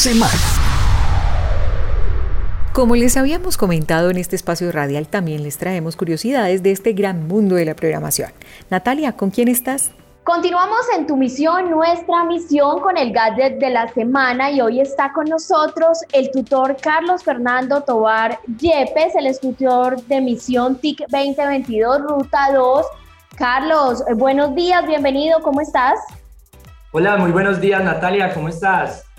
Semana. 0.00 0.32
Como 2.72 2.96
les 2.96 3.18
habíamos 3.18 3.58
comentado 3.58 4.08
en 4.08 4.16
este 4.16 4.34
espacio 4.34 4.72
radial, 4.72 5.08
también 5.08 5.42
les 5.42 5.58
traemos 5.58 5.96
curiosidades 5.96 6.62
de 6.62 6.70
este 6.70 6.94
gran 6.94 7.28
mundo 7.28 7.56
de 7.56 7.66
la 7.66 7.74
programación. 7.74 8.30
Natalia, 8.70 9.12
¿con 9.12 9.30
quién 9.30 9.48
estás? 9.48 9.90
Continuamos 10.24 10.80
en 10.96 11.06
tu 11.06 11.16
misión, 11.16 11.70
nuestra 11.70 12.24
misión 12.24 12.80
con 12.80 12.96
el 12.96 13.12
gadget 13.12 13.58
de 13.58 13.68
la 13.70 13.88
semana 13.88 14.50
y 14.50 14.62
hoy 14.62 14.80
está 14.80 15.12
con 15.12 15.26
nosotros 15.26 15.98
el 16.12 16.30
tutor 16.30 16.76
Carlos 16.80 17.22
Fernando 17.22 17.82
Tobar 17.82 18.38
Yepes, 18.58 19.14
el 19.16 19.38
tutor 19.38 20.02
de 20.04 20.20
misión 20.22 20.76
TIC 20.76 21.00
2022 21.08 22.02
Ruta 22.02 22.52
2. 22.54 22.86
Carlos, 23.36 24.02
eh, 24.08 24.14
buenos 24.14 24.54
días, 24.54 24.86
bienvenido, 24.86 25.40
¿cómo 25.42 25.60
estás? 25.60 25.98
Hola, 26.92 27.16
muy 27.18 27.32
buenos 27.32 27.60
días 27.60 27.82
Natalia, 27.84 28.32
¿cómo 28.32 28.48
estás? 28.48 29.09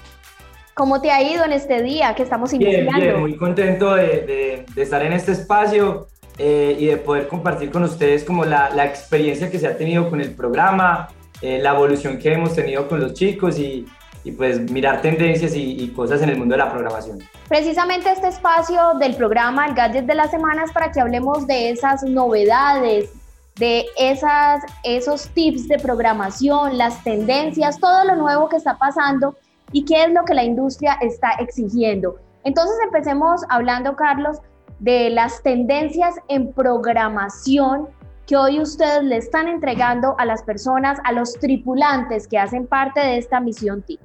¿Cómo 0.73 1.01
te 1.01 1.11
ha 1.11 1.21
ido 1.21 1.43
en 1.45 1.51
este 1.53 1.81
día 1.83 2.15
que 2.15 2.23
estamos 2.23 2.51
Bien, 2.51 2.71
iniciando? 2.71 3.05
bien, 3.05 3.19
muy 3.19 3.35
contento 3.37 3.93
de, 3.95 4.03
de- 4.03 4.65
de 4.73 4.81
estar 4.81 5.03
en 5.03 5.13
este 5.13 5.33
espacio 5.33 6.07
eh, 6.37 6.75
y 6.79 6.85
de 6.87 6.97
poder 6.97 7.27
compartir 7.27 7.71
con 7.71 7.83
ustedes 7.83 8.23
como 8.23 8.45
la, 8.45 8.69
la 8.69 8.85
experiencia 8.85 9.51
que 9.51 9.59
se 9.59 9.67
ha 9.67 9.77
tenido 9.77 10.09
con 10.09 10.21
el 10.21 10.31
programa, 10.33 11.09
eh, 11.41 11.59
la 11.61 11.71
evolución 11.71 12.17
que 12.17 12.33
hemos 12.33 12.55
tenido 12.55 12.87
con 12.87 12.99
los 13.01 13.13
chicos 13.13 13.59
y, 13.59 13.85
y 14.23 14.31
pues 14.31 14.59
mirar 14.71 15.01
tendencias 15.01 15.53
y, 15.55 15.83
y 15.83 15.89
cosas 15.89 16.21
en 16.21 16.29
el 16.29 16.37
mundo 16.37 16.53
de 16.53 16.59
la 16.59 16.71
programación. 16.71 17.19
Precisamente 17.49 18.09
este 18.11 18.29
espacio 18.29 18.93
del 18.97 19.15
programa, 19.15 19.67
el 19.67 19.73
Gadget 19.75 20.05
de 20.05 20.15
la 20.15 20.27
Semana, 20.29 20.63
es 20.63 20.71
para 20.71 20.91
que 20.91 21.01
hablemos 21.01 21.45
de 21.47 21.71
esas 21.71 22.01
novedades, 22.03 23.11
de 23.57 23.85
esas, 23.97 24.63
esos 24.83 25.27
tips 25.29 25.67
de 25.67 25.77
programación, 25.79 26.77
las 26.77 27.03
tendencias, 27.03 27.77
todo 27.79 28.05
lo 28.05 28.15
nuevo 28.15 28.47
que 28.47 28.55
está 28.55 28.77
pasando 28.77 29.35
y 29.71 29.85
qué 29.85 30.03
es 30.03 30.11
lo 30.11 30.23
que 30.25 30.33
la 30.33 30.43
industria 30.43 30.97
está 31.01 31.31
exigiendo. 31.39 32.17
Entonces 32.43 32.75
empecemos 32.83 33.41
hablando, 33.49 33.95
Carlos, 33.95 34.39
de 34.79 35.09
las 35.11 35.43
tendencias 35.43 36.15
en 36.27 36.51
programación 36.53 37.87
que 38.25 38.35
hoy 38.35 38.59
ustedes 38.59 39.03
le 39.03 39.17
están 39.17 39.47
entregando 39.47 40.15
a 40.17 40.25
las 40.25 40.41
personas, 40.43 40.99
a 41.03 41.11
los 41.11 41.33
tripulantes 41.33 42.27
que 42.27 42.37
hacen 42.37 42.65
parte 42.65 42.99
de 42.99 43.17
esta 43.17 43.39
misión 43.39 43.81
TIC. 43.83 43.99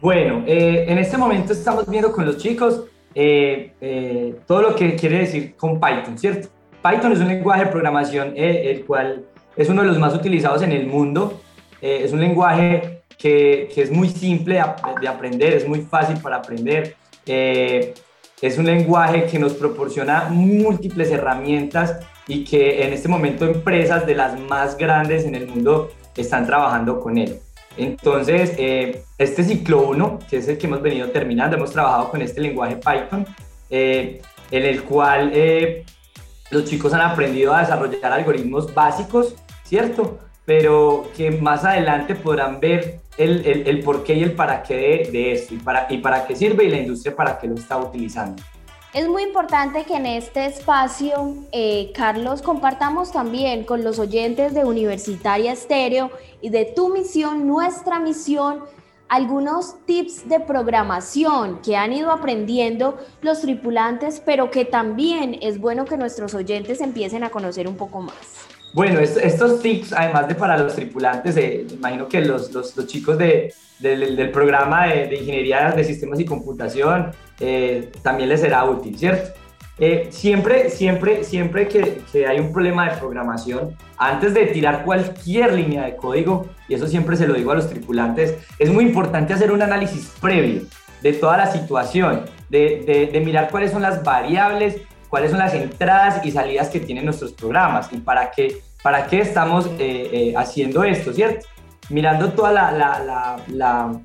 Bueno, 0.00 0.42
eh, 0.46 0.86
en 0.88 0.98
este 0.98 1.16
momento 1.16 1.52
estamos 1.52 1.88
viendo 1.88 2.12
con 2.12 2.26
los 2.26 2.38
chicos 2.38 2.84
eh, 3.14 3.72
eh, 3.80 4.36
todo 4.46 4.62
lo 4.62 4.74
que 4.74 4.96
quiere 4.96 5.18
decir 5.18 5.54
con 5.56 5.78
Python, 5.78 6.18
¿cierto? 6.18 6.48
Python 6.82 7.12
es 7.12 7.20
un 7.20 7.28
lenguaje 7.28 7.66
de 7.66 7.70
programación 7.70 8.32
el 8.34 8.84
cual 8.84 9.26
es 9.56 9.68
uno 9.68 9.82
de 9.82 9.88
los 9.88 9.98
más 9.98 10.14
utilizados 10.14 10.62
en 10.62 10.72
el 10.72 10.86
mundo. 10.88 11.40
Es 11.80 12.12
un 12.12 12.20
lenguaje 12.20 13.01
que, 13.22 13.70
que 13.72 13.82
es 13.82 13.90
muy 13.90 14.08
simple 14.08 14.54
de, 14.54 14.60
ap- 14.60 14.98
de 15.00 15.06
aprender, 15.08 15.52
es 15.54 15.68
muy 15.68 15.82
fácil 15.82 16.16
para 16.18 16.36
aprender. 16.36 16.96
Eh, 17.24 17.94
es 18.40 18.58
un 18.58 18.66
lenguaje 18.66 19.26
que 19.26 19.38
nos 19.38 19.52
proporciona 19.54 20.24
múltiples 20.28 21.08
herramientas 21.12 22.00
y 22.26 22.44
que 22.44 22.84
en 22.84 22.92
este 22.92 23.06
momento 23.08 23.46
empresas 23.46 24.04
de 24.04 24.16
las 24.16 24.38
más 24.40 24.76
grandes 24.76 25.24
en 25.24 25.36
el 25.36 25.46
mundo 25.46 25.92
están 26.16 26.44
trabajando 26.46 26.98
con 26.98 27.16
él. 27.18 27.38
Entonces, 27.76 28.52
eh, 28.58 29.04
este 29.16 29.44
ciclo 29.44 29.82
1, 29.88 30.18
que 30.28 30.38
es 30.38 30.48
el 30.48 30.58
que 30.58 30.66
hemos 30.66 30.82
venido 30.82 31.08
terminando, 31.10 31.56
hemos 31.56 31.70
trabajado 31.70 32.10
con 32.10 32.20
este 32.20 32.40
lenguaje 32.40 32.76
Python, 32.76 33.24
eh, 33.70 34.20
en 34.50 34.64
el 34.64 34.82
cual 34.82 35.30
eh, 35.32 35.84
los 36.50 36.64
chicos 36.64 36.92
han 36.92 37.00
aprendido 37.00 37.54
a 37.54 37.60
desarrollar 37.60 38.12
algoritmos 38.12 38.74
básicos, 38.74 39.36
¿cierto? 39.64 40.18
Pero 40.44 41.08
que 41.16 41.30
más 41.30 41.64
adelante 41.64 42.14
podrán 42.14 42.60
ver 42.60 43.00
el, 43.16 43.46
el, 43.46 43.68
el 43.68 43.80
por 43.80 44.04
qué 44.04 44.14
y 44.14 44.22
el 44.22 44.32
para 44.32 44.62
qué 44.62 44.76
de, 44.76 45.10
de 45.12 45.32
esto 45.32 45.54
y 45.54 45.58
para, 45.58 45.86
y 45.88 45.98
para 45.98 46.26
qué 46.26 46.34
sirve 46.34 46.64
y 46.64 46.70
la 46.70 46.78
industria 46.78 47.14
para 47.14 47.38
qué 47.38 47.46
lo 47.46 47.54
está 47.54 47.78
utilizando. 47.78 48.42
Es 48.92 49.08
muy 49.08 49.22
importante 49.22 49.84
que 49.84 49.94
en 49.94 50.04
este 50.04 50.44
espacio, 50.44 51.34
eh, 51.50 51.92
Carlos, 51.94 52.42
compartamos 52.42 53.10
también 53.10 53.64
con 53.64 53.84
los 53.84 53.98
oyentes 53.98 54.52
de 54.52 54.66
Universitaria 54.66 55.52
Estéreo 55.52 56.10
y 56.42 56.50
de 56.50 56.66
tu 56.66 56.90
misión, 56.90 57.46
nuestra 57.46 57.98
misión, 57.98 58.64
algunos 59.08 59.76
tips 59.86 60.28
de 60.28 60.40
programación 60.40 61.60
que 61.62 61.74
han 61.74 61.94
ido 61.94 62.10
aprendiendo 62.10 62.98
los 63.22 63.40
tripulantes, 63.40 64.20
pero 64.20 64.50
que 64.50 64.66
también 64.66 65.38
es 65.40 65.58
bueno 65.58 65.86
que 65.86 65.96
nuestros 65.96 66.34
oyentes 66.34 66.82
empiecen 66.82 67.24
a 67.24 67.30
conocer 67.30 67.68
un 67.68 67.76
poco 67.76 68.02
más. 68.02 68.51
Bueno, 68.72 69.00
est- 69.00 69.18
estos 69.18 69.60
tips, 69.60 69.92
además 69.92 70.28
de 70.28 70.34
para 70.34 70.56
los 70.56 70.74
tripulantes, 70.74 71.36
eh, 71.36 71.66
imagino 71.72 72.08
que 72.08 72.20
los, 72.22 72.52
los, 72.52 72.74
los 72.76 72.86
chicos 72.86 73.18
de, 73.18 73.52
del, 73.80 74.16
del 74.16 74.30
programa 74.30 74.86
de, 74.86 75.08
de 75.08 75.16
Ingeniería 75.16 75.70
de 75.72 75.84
Sistemas 75.84 76.18
y 76.20 76.24
Computación 76.24 77.10
eh, 77.40 77.90
también 78.02 78.28
les 78.30 78.40
será 78.40 78.64
útil, 78.64 78.96
¿cierto? 78.98 79.30
Eh, 79.78 80.08
siempre, 80.10 80.70
siempre, 80.70 81.24
siempre 81.24 81.66
que, 81.68 82.02
que 82.12 82.26
hay 82.26 82.38
un 82.38 82.52
problema 82.52 82.88
de 82.90 82.96
programación, 82.98 83.76
antes 83.98 84.32
de 84.32 84.46
tirar 84.46 84.84
cualquier 84.84 85.52
línea 85.54 85.84
de 85.84 85.96
código, 85.96 86.46
y 86.68 86.74
eso 86.74 86.86
siempre 86.86 87.16
se 87.16 87.26
lo 87.26 87.34
digo 87.34 87.50
a 87.50 87.56
los 87.56 87.68
tripulantes, 87.68 88.36
es 88.58 88.70
muy 88.70 88.84
importante 88.84 89.32
hacer 89.34 89.50
un 89.52 89.60
análisis 89.60 90.12
previo 90.20 90.62
de 91.02 91.12
toda 91.14 91.36
la 91.36 91.50
situación, 91.50 92.22
de, 92.48 92.84
de, 92.86 93.06
de 93.06 93.20
mirar 93.20 93.48
cuáles 93.50 93.70
son 93.72 93.82
las 93.82 94.02
variables, 94.04 94.76
cuáles 95.12 95.30
son 95.30 95.40
las 95.40 95.52
entradas 95.52 96.24
y 96.24 96.30
salidas 96.30 96.70
que 96.70 96.80
tienen 96.80 97.04
nuestros 97.04 97.34
programas 97.34 97.92
y 97.92 97.98
para 97.98 98.30
qué, 98.30 98.62
para 98.82 99.06
qué 99.08 99.20
estamos 99.20 99.66
eh, 99.78 100.08
eh, 100.10 100.34
haciendo 100.34 100.84
esto, 100.84 101.12
¿cierto? 101.12 101.44
Mirando 101.90 102.32
toda 102.32 102.50
la, 102.50 102.72
la, 102.72 102.98
la, 103.04 103.36
la, 103.48 104.00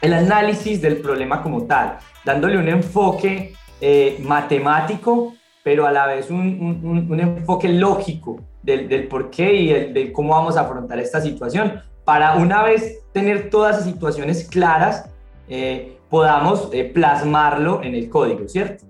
el 0.00 0.14
análisis 0.14 0.80
del 0.80 0.96
problema 0.96 1.42
como 1.42 1.66
tal, 1.66 1.98
dándole 2.24 2.56
un 2.56 2.68
enfoque 2.68 3.52
eh, 3.82 4.18
matemático, 4.22 5.34
pero 5.62 5.86
a 5.86 5.92
la 5.92 6.06
vez 6.06 6.30
un, 6.30 6.80
un, 6.82 7.06
un 7.10 7.20
enfoque 7.20 7.68
lógico 7.68 8.40
del, 8.62 8.88
del 8.88 9.08
por 9.08 9.28
qué 9.28 9.52
y 9.52 9.70
el, 9.72 9.92
de 9.92 10.10
cómo 10.10 10.30
vamos 10.30 10.56
a 10.56 10.62
afrontar 10.62 10.98
esta 10.98 11.20
situación, 11.20 11.82
para 12.06 12.36
una 12.36 12.62
vez 12.62 13.00
tener 13.12 13.50
todas 13.50 13.76
las 13.76 13.84
situaciones 13.84 14.48
claras, 14.48 15.10
eh, 15.50 15.98
podamos 16.08 16.70
eh, 16.72 16.84
plasmarlo 16.84 17.82
en 17.82 17.94
el 17.94 18.08
código, 18.08 18.48
¿cierto? 18.48 18.86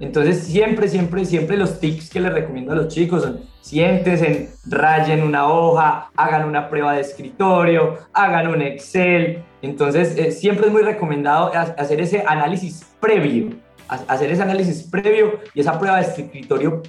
Entonces 0.00 0.44
siempre, 0.44 0.88
siempre, 0.88 1.24
siempre 1.24 1.56
los 1.56 1.80
tips 1.80 2.10
que 2.10 2.20
les 2.20 2.32
recomiendo 2.32 2.72
a 2.72 2.76
los 2.76 2.88
chicos 2.88 3.22
son 3.22 3.40
siéntense, 3.62 4.50
rayen 4.66 5.22
una 5.22 5.48
hoja, 5.48 6.10
hagan 6.16 6.46
una 6.46 6.68
prueba 6.68 6.92
de 6.94 7.00
escritorio, 7.00 7.96
hagan 8.12 8.46
un 8.48 8.62
Excel. 8.62 9.42
Entonces 9.62 10.16
eh, 10.16 10.30
siempre 10.30 10.66
es 10.66 10.72
muy 10.72 10.82
recomendado 10.82 11.50
ha- 11.54 11.62
hacer 11.78 12.00
ese 12.00 12.22
análisis 12.26 12.86
previo, 13.00 13.50
ha- 13.88 14.04
hacer 14.06 14.30
ese 14.30 14.42
análisis 14.42 14.84
previo 14.84 15.40
y 15.54 15.60
esa 15.60 15.78
prueba 15.78 15.96
de 15.96 16.02
escritorio 16.02 16.82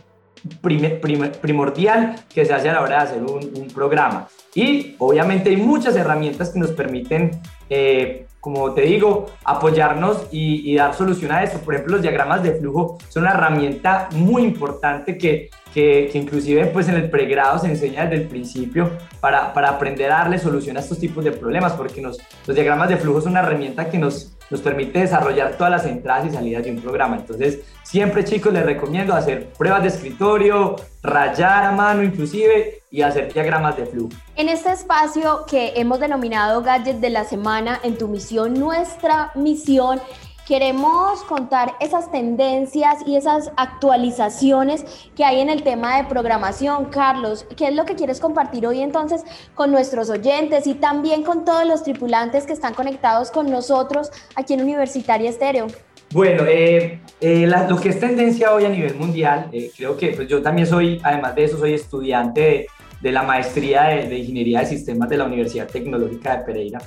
primordial 1.41 2.15
que 2.33 2.45
se 2.45 2.53
hace 2.53 2.69
a 2.69 2.73
la 2.73 2.81
hora 2.81 2.97
de 2.97 3.03
hacer 3.03 3.23
un, 3.23 3.51
un 3.55 3.67
programa. 3.73 4.27
Y 4.53 4.95
obviamente 4.99 5.49
hay 5.49 5.57
muchas 5.57 5.95
herramientas 5.95 6.49
que 6.51 6.59
nos 6.59 6.71
permiten, 6.71 7.31
eh, 7.69 8.26
como 8.47 8.71
te 8.71 8.83
digo, 8.83 9.25
apoyarnos 9.43 10.27
y, 10.31 10.71
y 10.71 10.77
dar 10.77 10.93
solución 10.93 11.33
a 11.33 11.43
esto. 11.43 11.59
Por 11.59 11.73
ejemplo, 11.73 11.95
los 11.95 12.01
diagramas 12.01 12.43
de 12.43 12.53
flujo 12.53 12.97
son 13.09 13.23
una 13.23 13.33
herramienta 13.33 14.07
muy 14.13 14.43
importante 14.43 15.17
que, 15.17 15.49
que, 15.73 16.07
que 16.09 16.17
inclusive 16.17 16.67
pues 16.67 16.87
en 16.87 16.95
el 16.95 17.09
pregrado 17.09 17.59
se 17.59 17.67
enseña 17.67 18.03
desde 18.03 18.23
el 18.23 18.29
principio 18.29 18.89
para, 19.19 19.51
para 19.51 19.67
aprender 19.67 20.09
a 20.13 20.19
darle 20.19 20.39
solución 20.39 20.77
a 20.77 20.79
estos 20.79 20.97
tipos 20.97 21.25
de 21.25 21.33
problemas, 21.33 21.73
porque 21.73 21.99
nos, 21.99 22.19
los 22.45 22.55
diagramas 22.55 22.87
de 22.87 22.95
flujo 22.95 23.19
son 23.19 23.31
una 23.31 23.41
herramienta 23.41 23.89
que 23.89 23.97
nos, 23.97 24.33
nos 24.49 24.61
permite 24.61 24.99
desarrollar 24.99 25.57
todas 25.57 25.71
las 25.71 25.85
entradas 25.85 26.27
y 26.27 26.29
salidas 26.29 26.63
de 26.63 26.71
un 26.71 26.79
programa. 26.79 27.17
Entonces, 27.17 27.59
siempre 27.83 28.23
chicos 28.23 28.53
les 28.53 28.65
recomiendo 28.65 29.13
hacer 29.13 29.49
pruebas 29.57 29.81
de 29.81 29.89
escritorio, 29.89 30.77
rayar 31.03 31.65
a 31.65 31.71
mano 31.73 32.01
inclusive 32.01 32.76
y 32.89 33.01
hacer 33.01 33.33
diagramas 33.33 33.75
de 33.77 33.85
flujo. 33.85 34.09
En 34.35 34.49
este 34.49 34.71
espacio 34.71 35.45
que 35.49 35.73
hemos 35.75 35.99
denominado 35.99 36.61
Gadget 36.61 36.97
de 36.97 37.09
la 37.09 37.23
Semana, 37.25 37.79
en 37.83 37.97
tu 37.97 38.07
misión, 38.07 38.53
nuestra 38.53 39.31
misión, 39.35 39.99
queremos 40.47 41.23
contar 41.25 41.73
esas 41.81 42.09
tendencias 42.09 42.99
y 43.05 43.17
esas 43.17 43.51
actualizaciones 43.57 44.85
que 45.15 45.25
hay 45.25 45.41
en 45.41 45.49
el 45.49 45.63
tema 45.63 45.97
de 45.97 46.05
programación. 46.05 46.85
Carlos, 46.85 47.45
¿qué 47.57 47.67
es 47.67 47.75
lo 47.75 47.83
que 47.85 47.95
quieres 47.95 48.21
compartir 48.21 48.65
hoy 48.65 48.81
entonces 48.81 49.23
con 49.55 49.71
nuestros 49.71 50.09
oyentes 50.09 50.65
y 50.65 50.75
también 50.75 51.23
con 51.23 51.43
todos 51.43 51.65
los 51.65 51.83
tripulantes 51.83 52.45
que 52.45 52.53
están 52.53 52.73
conectados 52.73 53.29
con 53.31 53.51
nosotros 53.51 54.09
aquí 54.35 54.53
en 54.53 54.61
Universitaria 54.61 55.29
Estéreo? 55.29 55.67
Bueno, 56.13 56.43
eh, 56.47 57.01
eh, 57.19 57.45
la- 57.45 57.67
lo 57.67 57.77
que 57.77 57.89
es 57.89 57.99
tendencia 57.99 58.53
hoy 58.53 58.63
a 58.63 58.69
nivel 58.69 58.95
mundial, 58.95 59.49
eh, 59.51 59.69
creo 59.75 59.97
que 59.97 60.13
pues 60.13 60.29
yo 60.29 60.41
también 60.41 60.65
soy, 60.65 61.01
además 61.03 61.35
de 61.35 61.43
eso, 61.43 61.57
soy 61.57 61.73
estudiante 61.73 62.67
de, 63.01 63.11
la 63.11 63.23
maestría 63.23 63.83
de, 63.83 64.17
Ingeniería 64.17 64.59
de 64.59 64.65
Sistemas 64.67 65.09
de 65.09 65.17
la 65.17 65.25
Universidad 65.25 65.67
Tecnológica 65.67 66.37
de 66.37 66.45
Pereira. 66.45 66.79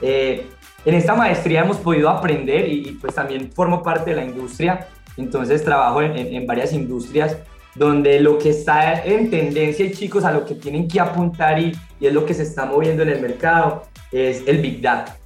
Eh, 0.00 0.46
en 0.84 0.94
esta 0.94 1.14
maestría 1.14 1.60
hemos 1.60 1.78
podido 1.78 2.08
aprender 2.08 2.68
y, 2.68 2.88
y, 2.88 2.92
pues 2.92 3.14
también 3.14 3.50
formo 3.52 3.82
parte 3.82 4.10
de 4.10 4.16
la 4.16 4.24
industria, 4.24 4.88
entonces 5.16 5.64
trabajo 5.64 6.00
en, 6.02 6.46
varias 6.46 6.72
industrias 6.72 7.36
donde 7.74 8.20
lo 8.20 8.38
que 8.38 8.50
está 8.50 9.04
en 9.04 9.30
tendencia 9.30 9.84
y 9.84 9.92
chicos 9.92 10.24
a 10.24 10.32
lo 10.32 10.44
que 10.44 10.54
tienen 10.54 10.88
que 10.88 11.00
apuntar 11.00 11.58
y, 11.58 11.76
y 12.00 12.06
es 12.06 12.12
lo 12.12 12.24
que 12.24 12.34
se 12.34 12.42
está 12.42 12.64
moviendo 12.64 13.02
en 13.02 13.10
el 13.10 13.20
mercado 13.20 13.84
es 14.10 14.42
el 14.46 14.58
Big 14.58 14.80
Data. 14.80 15.16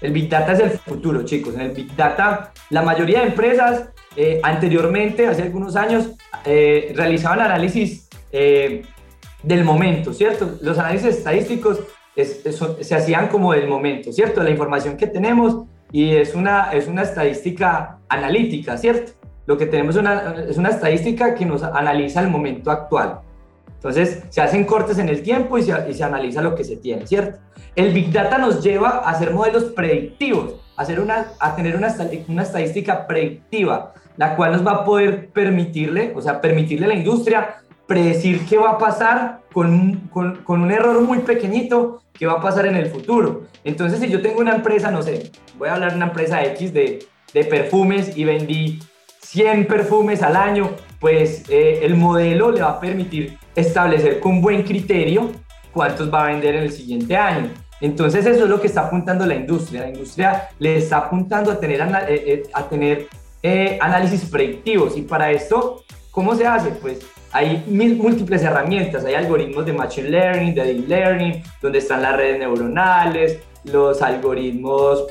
El 0.00 0.12
Big 0.12 0.28
Data 0.28 0.52
es 0.52 0.60
el 0.60 0.70
futuro, 0.70 1.24
chicos. 1.24 1.54
En 1.54 1.62
el 1.62 1.70
Big 1.70 1.94
Data, 1.96 2.52
la 2.70 2.82
mayoría 2.82 3.20
de 3.20 3.26
empresas 3.28 3.88
eh, 4.16 4.40
anteriormente, 4.42 5.26
hace 5.26 5.42
algunos 5.42 5.76
años, 5.76 6.10
eh, 6.44 6.92
realizaban 6.94 7.40
análisis 7.40 8.08
del 9.44 9.64
momento, 9.64 10.12
¿cierto? 10.12 10.52
Los 10.62 10.78
análisis 10.78 11.08
estadísticos 11.18 11.80
es- 12.16 12.44
es- 12.46 12.62
se 12.80 12.94
hacían 12.94 13.28
como 13.28 13.52
del 13.52 13.68
momento, 13.68 14.12
¿cierto? 14.12 14.42
La 14.42 14.50
información 14.50 14.96
que 14.96 15.06
tenemos 15.06 15.64
y 15.92 16.16
es 16.16 16.34
una, 16.34 16.72
es 16.72 16.88
una 16.88 17.02
estadística 17.02 17.98
analítica, 18.08 18.76
¿cierto? 18.78 19.12
Lo 19.46 19.58
que 19.58 19.66
tenemos 19.66 19.94
es 19.96 20.00
una, 20.00 20.34
es 20.48 20.56
una 20.56 20.70
estadística 20.70 21.34
que 21.34 21.44
nos 21.44 21.62
analiza 21.62 22.20
el 22.20 22.28
momento 22.28 22.70
actual. 22.70 23.20
Entonces, 23.74 24.22
se 24.30 24.40
hacen 24.40 24.64
cortes 24.64 24.98
en 24.98 25.10
el 25.10 25.22
tiempo 25.22 25.58
y 25.58 25.62
se, 25.62 25.74
y 25.90 25.92
se 25.92 26.02
analiza 26.02 26.40
lo 26.40 26.54
que 26.54 26.64
se 26.64 26.76
tiene, 26.76 27.06
¿cierto? 27.06 27.38
El 27.76 27.92
Big 27.92 28.10
Data 28.10 28.38
nos 28.38 28.62
lleva 28.62 28.88
a 29.04 29.10
hacer 29.10 29.32
modelos 29.32 29.64
predictivos, 29.64 30.54
a, 30.76 30.82
hacer 30.82 31.00
una, 31.00 31.26
a 31.38 31.54
tener 31.54 31.76
una, 31.76 31.94
una 32.28 32.42
estadística 32.42 33.06
predictiva, 33.06 33.92
la 34.16 34.36
cual 34.36 34.52
nos 34.52 34.66
va 34.66 34.70
a 34.70 34.84
poder 34.84 35.28
permitirle, 35.30 36.12
o 36.16 36.22
sea, 36.22 36.40
permitirle 36.40 36.86
a 36.86 36.88
la 36.88 36.94
industria 36.94 37.56
predecir 37.86 38.46
qué 38.46 38.58
va 38.58 38.72
a 38.72 38.78
pasar 38.78 39.42
con, 39.52 40.08
con, 40.12 40.36
con 40.44 40.62
un 40.62 40.70
error 40.70 41.00
muy 41.02 41.18
pequeñito, 41.18 42.02
qué 42.12 42.26
va 42.26 42.34
a 42.34 42.40
pasar 42.40 42.66
en 42.66 42.76
el 42.76 42.86
futuro. 42.86 43.42
Entonces, 43.64 44.00
si 44.00 44.08
yo 44.08 44.22
tengo 44.22 44.40
una 44.40 44.54
empresa, 44.54 44.90
no 44.90 45.02
sé, 45.02 45.30
voy 45.58 45.68
a 45.68 45.74
hablar 45.74 45.90
de 45.90 45.96
una 45.96 46.06
empresa 46.06 46.42
X 46.44 46.72
de, 46.72 47.06
de 47.32 47.44
perfumes 47.44 48.16
y 48.16 48.24
vendí 48.24 48.80
100 49.20 49.66
perfumes 49.66 50.22
al 50.22 50.36
año, 50.36 50.70
pues 51.00 51.44
eh, 51.48 51.80
el 51.82 51.96
modelo 51.96 52.50
le 52.50 52.62
va 52.62 52.70
a 52.70 52.80
permitir 52.80 53.36
establecer 53.54 54.20
con 54.20 54.40
buen 54.40 54.62
criterio 54.62 55.32
cuántos 55.72 56.12
va 56.12 56.24
a 56.24 56.26
vender 56.28 56.54
en 56.54 56.62
el 56.62 56.72
siguiente 56.72 57.16
año. 57.16 57.50
Entonces 57.80 58.24
eso 58.24 58.44
es 58.44 58.50
lo 58.50 58.60
que 58.60 58.68
está 58.68 58.82
apuntando 58.82 59.26
la 59.26 59.34
industria. 59.34 59.82
La 59.82 59.88
industria 59.88 60.48
le 60.58 60.76
está 60.76 60.98
apuntando 60.98 61.50
a 61.50 61.58
tener, 61.58 61.80
eh, 61.80 62.04
eh, 62.08 62.42
a 62.52 62.68
tener 62.68 63.08
análisis 63.80 64.24
predictivos 64.30 64.96
y 64.96 65.02
para 65.02 65.30
esto, 65.30 65.82
¿cómo 66.10 66.34
se 66.34 66.46
hace? 66.46 66.70
Pues 66.70 67.00
hay 67.34 67.64
múltiples 67.66 68.44
herramientas, 68.44 69.04
hay 69.04 69.14
algoritmos 69.14 69.66
de 69.66 69.72
Machine 69.72 70.08
Learning, 70.08 70.54
de 70.54 70.72
Deep 70.72 70.88
Learning, 70.88 71.42
donde 71.60 71.78
están 71.78 72.00
las 72.00 72.16
redes 72.16 72.38
neuronales, 72.38 73.40
los 73.64 74.00
algoritmos 74.02 75.04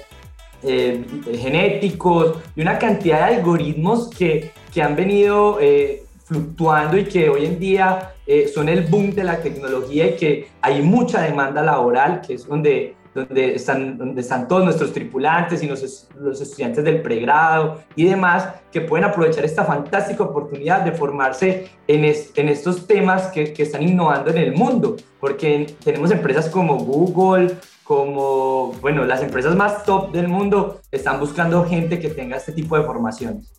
eh, 0.63 1.03
genéticos 1.37 2.37
y 2.55 2.61
una 2.61 2.79
cantidad 2.79 3.27
de 3.27 3.35
algoritmos 3.35 4.09
que, 4.09 4.51
que 4.73 4.81
han 4.81 4.95
venido 4.95 5.59
eh, 5.59 6.03
fluctuando 6.23 6.97
y 6.97 7.03
que 7.03 7.27
hoy 7.27 7.45
en 7.45 7.59
día 7.59 8.13
eh, 8.25 8.47
son 8.47 8.69
el 8.69 8.83
boom 8.83 9.13
de 9.13 9.25
la 9.25 9.41
tecnología 9.41 10.07
y 10.07 10.15
que 10.15 10.47
hay 10.61 10.81
mucha 10.81 11.23
demanda 11.23 11.61
laboral, 11.61 12.21
que 12.25 12.35
es 12.35 12.47
donde, 12.47 12.95
donde, 13.13 13.55
están, 13.55 13.97
donde 13.97 14.21
están 14.21 14.47
todos 14.47 14.63
nuestros 14.63 14.91
tripulantes 14.93 15.61
y 15.63 15.67
los, 15.67 16.07
los 16.19 16.41
estudiantes 16.41 16.83
del 16.83 17.01
pregrado 17.01 17.81
y 17.95 18.05
demás, 18.05 18.47
que 18.71 18.81
pueden 18.81 19.05
aprovechar 19.05 19.45
esta 19.45 19.63
fantástica 19.65 20.23
oportunidad 20.23 20.81
de 20.81 20.91
formarse 20.93 21.69
en, 21.87 22.05
es- 22.05 22.31
en 22.35 22.49
estos 22.49 22.87
temas 22.87 23.27
que, 23.27 23.53
que 23.53 23.63
están 23.63 23.83
innovando 23.83 24.31
en 24.31 24.37
el 24.37 24.53
mundo, 24.53 24.95
porque 25.19 25.75
tenemos 25.83 26.11
empresas 26.11 26.49
como 26.49 26.75
Google, 26.77 27.55
como, 27.83 28.71
bueno, 28.81 29.03
las 29.05 29.21
empresas 29.21 29.55
más 29.55 29.83
top 29.83 30.11
del 30.11 30.27
mundo 30.27 30.81
están 30.91 31.19
buscando 31.19 31.63
gente 31.65 31.99
que 31.99 32.09
tenga 32.09 32.37
este 32.37 32.51
tipo 32.53 32.77
de 32.77 32.83
formaciones. 32.83 33.51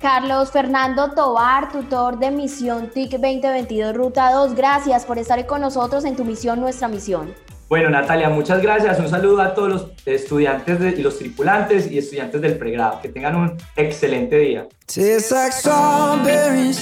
Carlos 0.00 0.50
Fernando 0.50 1.10
Tobar, 1.12 1.70
tutor 1.72 2.18
de 2.18 2.30
Misión 2.30 2.88
TIC 2.88 3.10
2022 3.12 3.94
Ruta 3.94 4.32
2, 4.32 4.54
gracias 4.54 5.04
por 5.04 5.18
estar 5.18 5.44
con 5.46 5.60
nosotros 5.60 6.04
en 6.06 6.16
tu 6.16 6.24
misión, 6.24 6.58
nuestra 6.60 6.88
misión. 6.88 7.34
Bueno, 7.70 7.88
Natalia, 7.88 8.28
muchas 8.28 8.60
gracias. 8.60 8.98
Un 8.98 9.08
saludo 9.08 9.40
a 9.42 9.54
todos 9.54 9.68
los 9.68 9.86
estudiantes 10.04 10.80
de- 10.80 10.90
y 10.90 11.02
los 11.02 11.16
tripulantes 11.18 11.88
y 11.90 11.98
estudiantes 11.98 12.40
del 12.42 12.58
pregrado. 12.58 13.00
Que 13.00 13.08
tengan 13.08 13.36
un 13.36 13.56
excelente 13.76 14.36
día. 14.38 14.66
Tastes 14.86 15.32
strawberries 15.52 16.80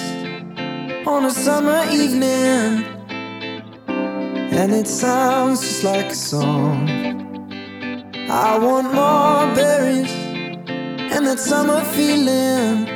and 4.51 4.72
it 4.74 4.87
sounds 4.87 5.61
just 5.61 5.85
like 5.85 6.07
a 6.11 6.14
song. 6.14 6.88
I 8.31 8.59
want 8.59 8.92
more 8.94 9.46
berries 9.55 10.11
and 11.12 11.27
that 11.27 11.38
summer 11.38 11.83
feeling. 11.94 12.87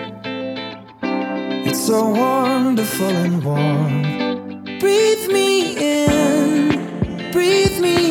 It's 1.67 1.87
so 1.87 2.05
wonderful 2.07 3.09
and 3.11 3.43
warm. 3.45 4.03
Breathe 4.81 5.29
me 5.31 5.77
in, 5.79 6.22
breathe 7.33 7.81
me 7.81 8.02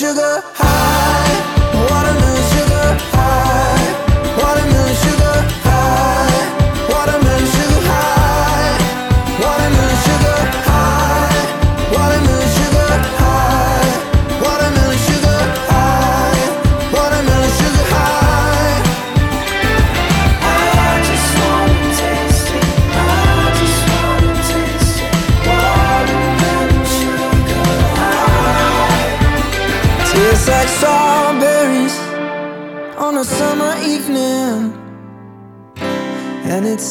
sugar 0.00 0.59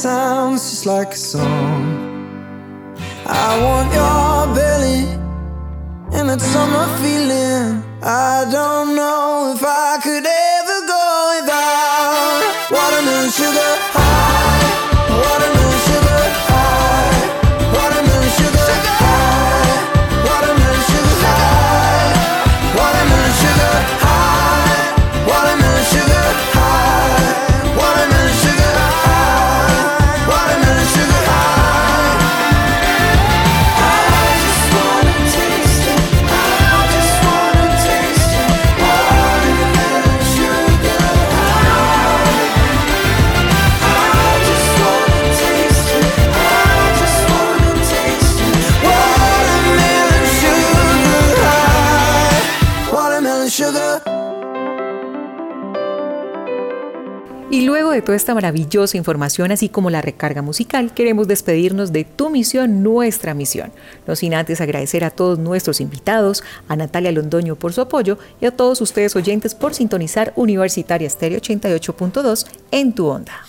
sounds 0.02 0.70
just 0.70 0.86
like 0.86 1.12
a 1.12 1.18
song. 1.18 2.96
I 3.26 3.62
want 3.62 3.88
toda 58.10 58.17
esta 58.17 58.34
maravillosa 58.34 58.98
información, 58.98 59.52
así 59.52 59.69
como 59.69 59.91
la 59.91 60.02
recarga 60.02 60.41
musical, 60.41 60.95
queremos 60.95 61.28
despedirnos 61.28 61.91
de 61.91 62.06
tu 62.06 62.32
misión, 62.32 62.82
nuestra 62.82 63.36
misión. 63.36 63.72
No 64.08 64.15
sin 64.15 64.34
antes 64.34 64.62
agradecer 64.62 65.04
a 65.04 65.12
todos 65.12 65.38
nuestros 65.38 65.80
invitados, 65.80 66.43
a 66.67 66.76
Natalia 66.76 67.12
Londoño 67.12 67.56
por 67.56 67.72
su 67.72 67.82
apoyo 67.82 68.17
y 68.41 68.48
a 68.48 68.52
todos 68.58 68.82
ustedes 68.82 69.15
oyentes 69.15 69.54
por 69.54 69.76
sintonizar 69.76 70.34
Universitaria 70.36 71.08
Stereo 71.08 71.39
88.2 71.39 72.48
en 72.72 72.93
tu 72.93 73.06
onda. 73.06 73.45